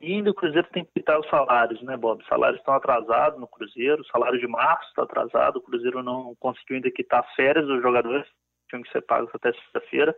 E 0.00 0.14
ainda 0.14 0.30
o 0.30 0.34
Cruzeiro 0.34 0.66
tem 0.72 0.84
que 0.84 0.92
quitar 0.94 1.20
os 1.20 1.28
salários, 1.28 1.80
né, 1.82 1.96
Bob? 1.96 2.22
Os 2.22 2.28
salários 2.28 2.58
estão 2.58 2.74
atrasados 2.74 3.38
no 3.38 3.46
Cruzeiro, 3.46 4.00
o 4.00 4.06
salário 4.06 4.40
de 4.40 4.46
março 4.46 4.88
está 4.88 5.02
atrasado, 5.02 5.56
o 5.56 5.62
Cruzeiro 5.62 6.02
não 6.02 6.34
conseguiu 6.36 6.76
ainda 6.76 6.90
quitar 6.90 7.20
as 7.20 7.34
férias 7.34 7.66
dos 7.66 7.82
jogadores, 7.82 8.26
tinham 8.68 8.82
que 8.82 8.90
ser 8.90 9.02
pagos 9.02 9.30
até 9.34 9.52
sexta-feira. 9.52 10.16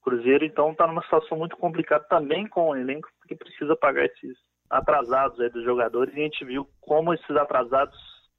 O 0.00 0.10
Cruzeiro, 0.10 0.44
então, 0.44 0.72
está 0.72 0.86
numa 0.86 1.02
situação 1.02 1.38
muito 1.38 1.56
complicada 1.56 2.04
também 2.10 2.46
com 2.48 2.70
o 2.70 2.76
elenco, 2.76 3.08
porque 3.20 3.36
precisa 3.36 3.76
pagar 3.76 4.04
esses 4.04 4.36
atrasados 4.68 5.40
aí 5.40 5.48
dos 5.48 5.64
jogadores, 5.64 6.12
e 6.12 6.20
a 6.20 6.24
gente 6.24 6.44
viu 6.44 6.68
como 6.80 7.14
esses 7.14 7.36
atrasados 7.36 7.96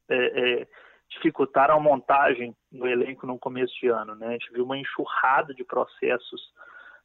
é, 0.10 0.16
é, 0.62 0.68
dificultaram 1.10 1.76
a 1.76 1.80
montagem 1.80 2.56
do 2.72 2.88
elenco 2.88 3.28
no 3.28 3.40
começo 3.40 3.74
de 3.80 3.88
ano, 3.88 4.16
né? 4.16 4.28
A 4.28 4.32
gente 4.32 4.52
viu 4.52 4.64
uma 4.64 4.78
enxurrada 4.78 5.54
de 5.54 5.64
processos 5.64 6.42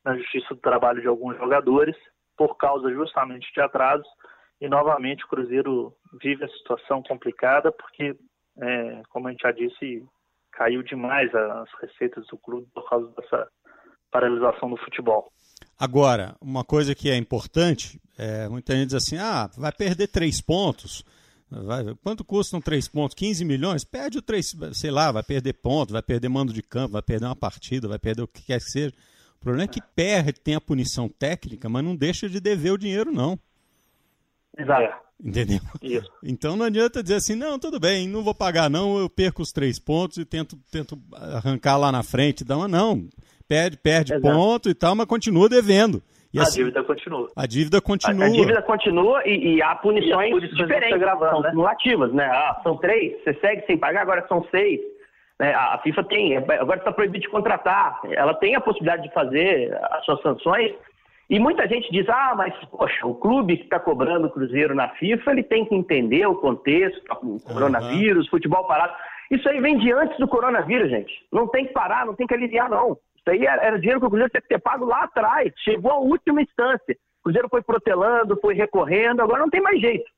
na 0.04 0.16
Justiça 0.16 0.54
do 0.54 0.60
Trabalho 0.60 1.00
de 1.00 1.06
alguns 1.06 1.36
jogadores, 1.36 1.96
por 2.36 2.56
causa 2.56 2.90
justamente 2.90 3.52
de 3.52 3.60
atrasos. 3.60 4.06
E 4.60 4.68
novamente 4.68 5.24
o 5.24 5.28
Cruzeiro 5.28 5.94
vive 6.20 6.44
a 6.44 6.48
situação 6.48 7.02
complicada 7.02 7.72
porque, 7.72 8.16
é, 8.58 9.02
como 9.10 9.28
a 9.28 9.30
gente 9.30 9.42
já 9.42 9.52
disse, 9.52 10.04
caiu 10.52 10.82
demais 10.82 11.34
as 11.34 11.68
receitas 11.80 12.26
do 12.26 12.38
clube 12.38 12.66
por 12.74 12.88
causa 12.88 13.10
dessa 13.16 13.48
paralisação 14.10 14.68
do 14.68 14.76
futebol. 14.78 15.30
Agora, 15.78 16.36
uma 16.40 16.64
coisa 16.64 16.94
que 16.94 17.10
é 17.10 17.16
importante, 17.16 17.98
é, 18.18 18.48
muita 18.48 18.74
gente 18.74 18.88
diz 18.88 18.94
assim, 18.94 19.16
ah, 19.16 19.48
vai 19.56 19.72
perder 19.72 20.08
três 20.08 20.40
pontos. 20.42 21.04
Vai, 21.50 21.84
quanto 22.02 22.22
custam 22.22 22.60
três 22.60 22.86
pontos? 22.86 23.14
15 23.14 23.44
milhões? 23.44 23.82
Perde 23.82 24.18
o 24.18 24.22
três, 24.22 24.54
sei 24.72 24.90
lá, 24.90 25.10
vai 25.10 25.22
perder 25.22 25.54
ponto, 25.54 25.92
vai 25.92 26.02
perder 26.02 26.28
mando 26.28 26.52
de 26.52 26.62
campo, 26.62 26.92
vai 26.92 27.02
perder 27.02 27.26
uma 27.26 27.34
partida, 27.34 27.88
vai 27.88 27.98
perder 27.98 28.22
o 28.22 28.28
que 28.28 28.42
quer 28.42 28.60
que 28.60 28.70
seja. 28.70 28.94
O 29.36 29.40
problema 29.40 29.64
é 29.64 29.68
que 29.68 29.80
perde, 29.80 30.34
tem 30.34 30.54
a 30.54 30.60
punição 30.60 31.08
técnica, 31.08 31.68
mas 31.68 31.82
não 31.82 31.96
deixa 31.96 32.28
de 32.28 32.38
dever 32.38 32.72
o 32.72 32.78
dinheiro, 32.78 33.10
não. 33.10 33.38
Exato. 34.56 34.94
Entendeu? 35.22 35.60
Isso. 35.82 36.10
Então 36.22 36.56
não 36.56 36.66
adianta 36.66 37.02
dizer 37.02 37.16
assim, 37.16 37.34
não, 37.34 37.58
tudo 37.58 37.80
bem, 37.80 38.06
não 38.06 38.22
vou 38.22 38.34
pagar 38.34 38.70
não, 38.70 38.98
eu 38.98 39.08
perco 39.08 39.42
os 39.42 39.50
três 39.50 39.78
pontos 39.78 40.18
e 40.18 40.24
tento, 40.24 40.56
tento 40.70 41.00
arrancar 41.12 41.76
lá 41.76 41.90
na 41.90 42.02
frente. 42.02 42.46
Não, 42.46 42.68
não. 42.68 43.08
Perde, 43.48 43.76
perde 43.76 44.12
Exato. 44.12 44.22
ponto 44.22 44.70
e 44.70 44.74
tal, 44.74 44.94
mas 44.94 45.06
continua 45.06 45.48
devendo. 45.48 46.02
E 46.32 46.38
a 46.38 46.42
assim, 46.42 46.60
dívida 46.60 46.84
continua. 46.84 47.28
A 47.36 47.46
dívida 47.46 47.80
continua. 47.80 48.24
A, 48.24 48.28
a 48.28 48.30
dívida 48.30 48.62
continua 48.62 49.22
e, 49.26 49.56
e 49.56 49.62
há 49.62 49.74
punições, 49.74 50.28
e 50.28 50.32
punições 50.32 50.56
diferentes, 50.56 50.98
gravando, 50.98 51.32
são 51.32 51.40
né? 51.40 51.50
cumulativas, 51.50 52.12
né? 52.12 52.24
Ah, 52.24 52.60
são 52.62 52.76
três, 52.76 53.22
você 53.22 53.34
segue 53.34 53.66
sem 53.66 53.76
pagar, 53.76 54.02
agora 54.02 54.24
são 54.28 54.46
seis. 54.50 54.80
Né? 55.40 55.52
A 55.54 55.78
FIFA 55.78 56.04
tem, 56.04 56.36
agora 56.36 56.78
está 56.78 56.92
proibido 56.92 57.24
de 57.24 57.30
contratar, 57.30 58.00
ela 58.12 58.34
tem 58.34 58.54
a 58.54 58.60
possibilidade 58.60 59.02
de 59.02 59.12
fazer 59.12 59.76
as 59.90 60.04
suas 60.04 60.22
sanções. 60.22 60.72
E 61.28 61.38
muita 61.38 61.66
gente 61.66 61.90
diz, 61.92 62.08
ah, 62.08 62.34
mas, 62.36 62.52
poxa, 62.70 63.06
o 63.06 63.14
clube 63.14 63.56
que 63.56 63.62
está 63.62 63.78
cobrando 63.78 64.26
o 64.26 64.30
Cruzeiro 64.30 64.74
na 64.74 64.88
FIFA, 64.90 65.30
ele 65.30 65.44
tem 65.44 65.64
que 65.64 65.74
entender 65.74 66.26
o 66.26 66.34
contexto, 66.34 67.00
o 67.22 67.40
coronavírus, 67.40 68.24
uhum. 68.24 68.30
futebol 68.30 68.64
parado. 68.64 68.92
Isso 69.30 69.48
aí 69.48 69.60
vem 69.60 69.78
de 69.78 69.92
antes 69.92 70.18
do 70.18 70.26
coronavírus, 70.26 70.90
gente. 70.90 71.12
Não 71.32 71.46
tem 71.46 71.66
que 71.66 71.72
parar, 71.72 72.04
não 72.04 72.14
tem 72.14 72.26
que 72.26 72.34
aliviar, 72.34 72.68
não. 72.68 72.98
Isso 73.20 73.30
aí 73.30 73.44
era, 73.46 73.78
dinheiro 73.78 74.00
que 74.00 74.06
o 74.06 74.10
Cruzeiro 74.10 74.32
teve 74.32 74.42
que 74.42 74.54
ter 74.54 74.60
pago 74.60 74.84
lá 74.84 75.04
atrás. 75.04 75.52
Chegou 75.58 75.92
à 75.92 75.98
última 75.98 76.40
instância. 76.42 76.96
O 77.20 77.24
Cruzeiro 77.24 77.48
foi 77.48 77.62
protelando, 77.62 78.40
foi 78.40 78.54
recorrendo, 78.54 79.20
agora 79.20 79.40
não 79.40 79.50
tem 79.50 79.60
mais 79.60 79.80
jeito. 79.80 80.10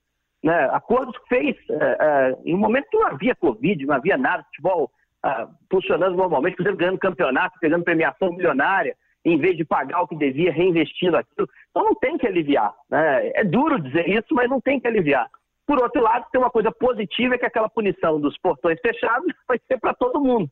Né? 0.43 0.69
Acordos 0.73 1.17
que 1.19 1.29
fez 1.29 1.57
é, 1.69 1.97
é, 2.01 2.37
em 2.45 2.55
um 2.55 2.59
momento 2.59 2.89
que 2.91 2.97
não 2.97 3.07
havia 3.07 3.35
Covid, 3.35 3.87
não 3.87 3.95
havia 3.95 4.17
nada, 4.17 4.45
futebol 4.45 4.91
ah, 5.23 5.49
funcionando 5.71 6.17
normalmente, 6.17 6.57
por 6.57 6.63
exemplo, 6.63 6.79
ganhando 6.79 6.99
campeonato, 6.99 7.59
pegando 7.61 7.85
premiação 7.85 8.33
milionária, 8.33 8.97
em 9.25 9.39
vez 9.39 9.57
de 9.57 9.65
pagar 9.65 10.03
o 10.03 10.09
que 10.09 10.17
devia, 10.17 10.53
reinvestindo 10.53 11.17
aquilo. 11.17 11.49
Então 11.71 11.85
não 11.85 11.95
tem 11.95 12.19
que 12.19 12.27
aliviar. 12.27 12.75
Né? 12.91 13.31
É 13.35 13.45
duro 13.45 13.81
dizer 13.81 14.09
isso, 14.09 14.35
mas 14.35 14.51
não 14.51 14.61
tem 14.61 14.81
que 14.81 14.89
aliviar. 14.89 15.29
Por 15.65 15.81
outro 15.81 16.03
lado, 16.03 16.27
tem 16.33 16.41
uma 16.41 16.51
coisa 16.51 16.73
positiva, 16.73 17.37
é 17.37 17.39
que 17.39 17.47
aquela 17.47 17.69
punição 17.69 18.21
dos 18.21 18.37
portões 18.39 18.81
fechados 18.81 19.33
vai 19.47 19.61
ser 19.69 19.79
para 19.79 19.95
todo 19.95 20.21
mundo. 20.21 20.51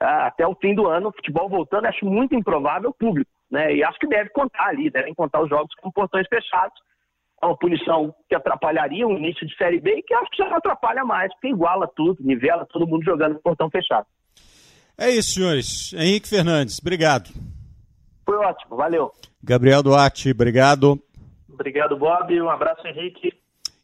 Ah, 0.00 0.28
até 0.28 0.46
o 0.46 0.54
fim 0.54 0.74
do 0.74 0.88
ano, 0.88 1.08
o 1.08 1.12
futebol 1.12 1.48
voltando, 1.48 1.86
acho 1.86 2.06
muito 2.06 2.34
improvável 2.34 2.90
o 2.90 2.94
público. 2.94 3.30
Né? 3.50 3.76
E 3.76 3.84
acho 3.84 3.98
que 3.98 4.06
deve 4.06 4.30
contar 4.30 4.68
ali, 4.68 4.90
devem 4.90 5.14
contar 5.14 5.42
os 5.42 5.48
jogos 5.48 5.74
com 5.82 5.90
portões 5.90 6.26
fechados. 6.28 6.78
É 7.42 7.46
uma 7.46 7.56
punição 7.56 8.14
que 8.28 8.34
atrapalharia 8.34 9.06
o 9.06 9.16
início 9.16 9.46
de 9.46 9.56
Série 9.56 9.80
B 9.80 9.98
e 9.98 10.02
que 10.02 10.14
acho 10.14 10.30
que 10.30 10.42
já 10.42 10.48
não 10.48 10.56
atrapalha 10.56 11.04
mais, 11.04 11.32
porque 11.34 11.48
iguala 11.48 11.88
tudo, 11.96 12.22
nivela 12.22 12.66
todo 12.66 12.86
mundo 12.86 13.04
jogando 13.04 13.34
no 13.34 13.40
portão 13.40 13.70
fechado. 13.70 14.06
É 14.96 15.10
isso, 15.10 15.32
senhores. 15.32 15.92
Henrique 15.94 16.28
Fernandes, 16.28 16.78
obrigado. 16.78 17.30
Foi 18.24 18.36
ótimo, 18.36 18.76
valeu. 18.76 19.10
Gabriel 19.42 19.82
Duarte, 19.82 20.30
obrigado. 20.30 21.02
Obrigado, 21.52 21.96
Bob. 21.96 22.40
Um 22.40 22.50
abraço, 22.50 22.86
Henrique. 22.86 23.32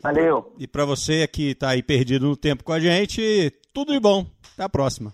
Valeu. 0.03 0.55
E 0.59 0.67
para 0.67 0.85
você 0.85 1.27
que 1.27 1.51
está 1.51 1.71
aí 1.71 1.83
perdido 1.83 2.27
no 2.27 2.37
tempo 2.37 2.63
com 2.63 2.73
a 2.73 2.79
gente, 2.79 3.51
tudo 3.73 3.93
de 3.93 4.01
bom. 4.01 4.27
Até 4.55 4.63
a 4.63 4.69
próxima. 4.69 5.13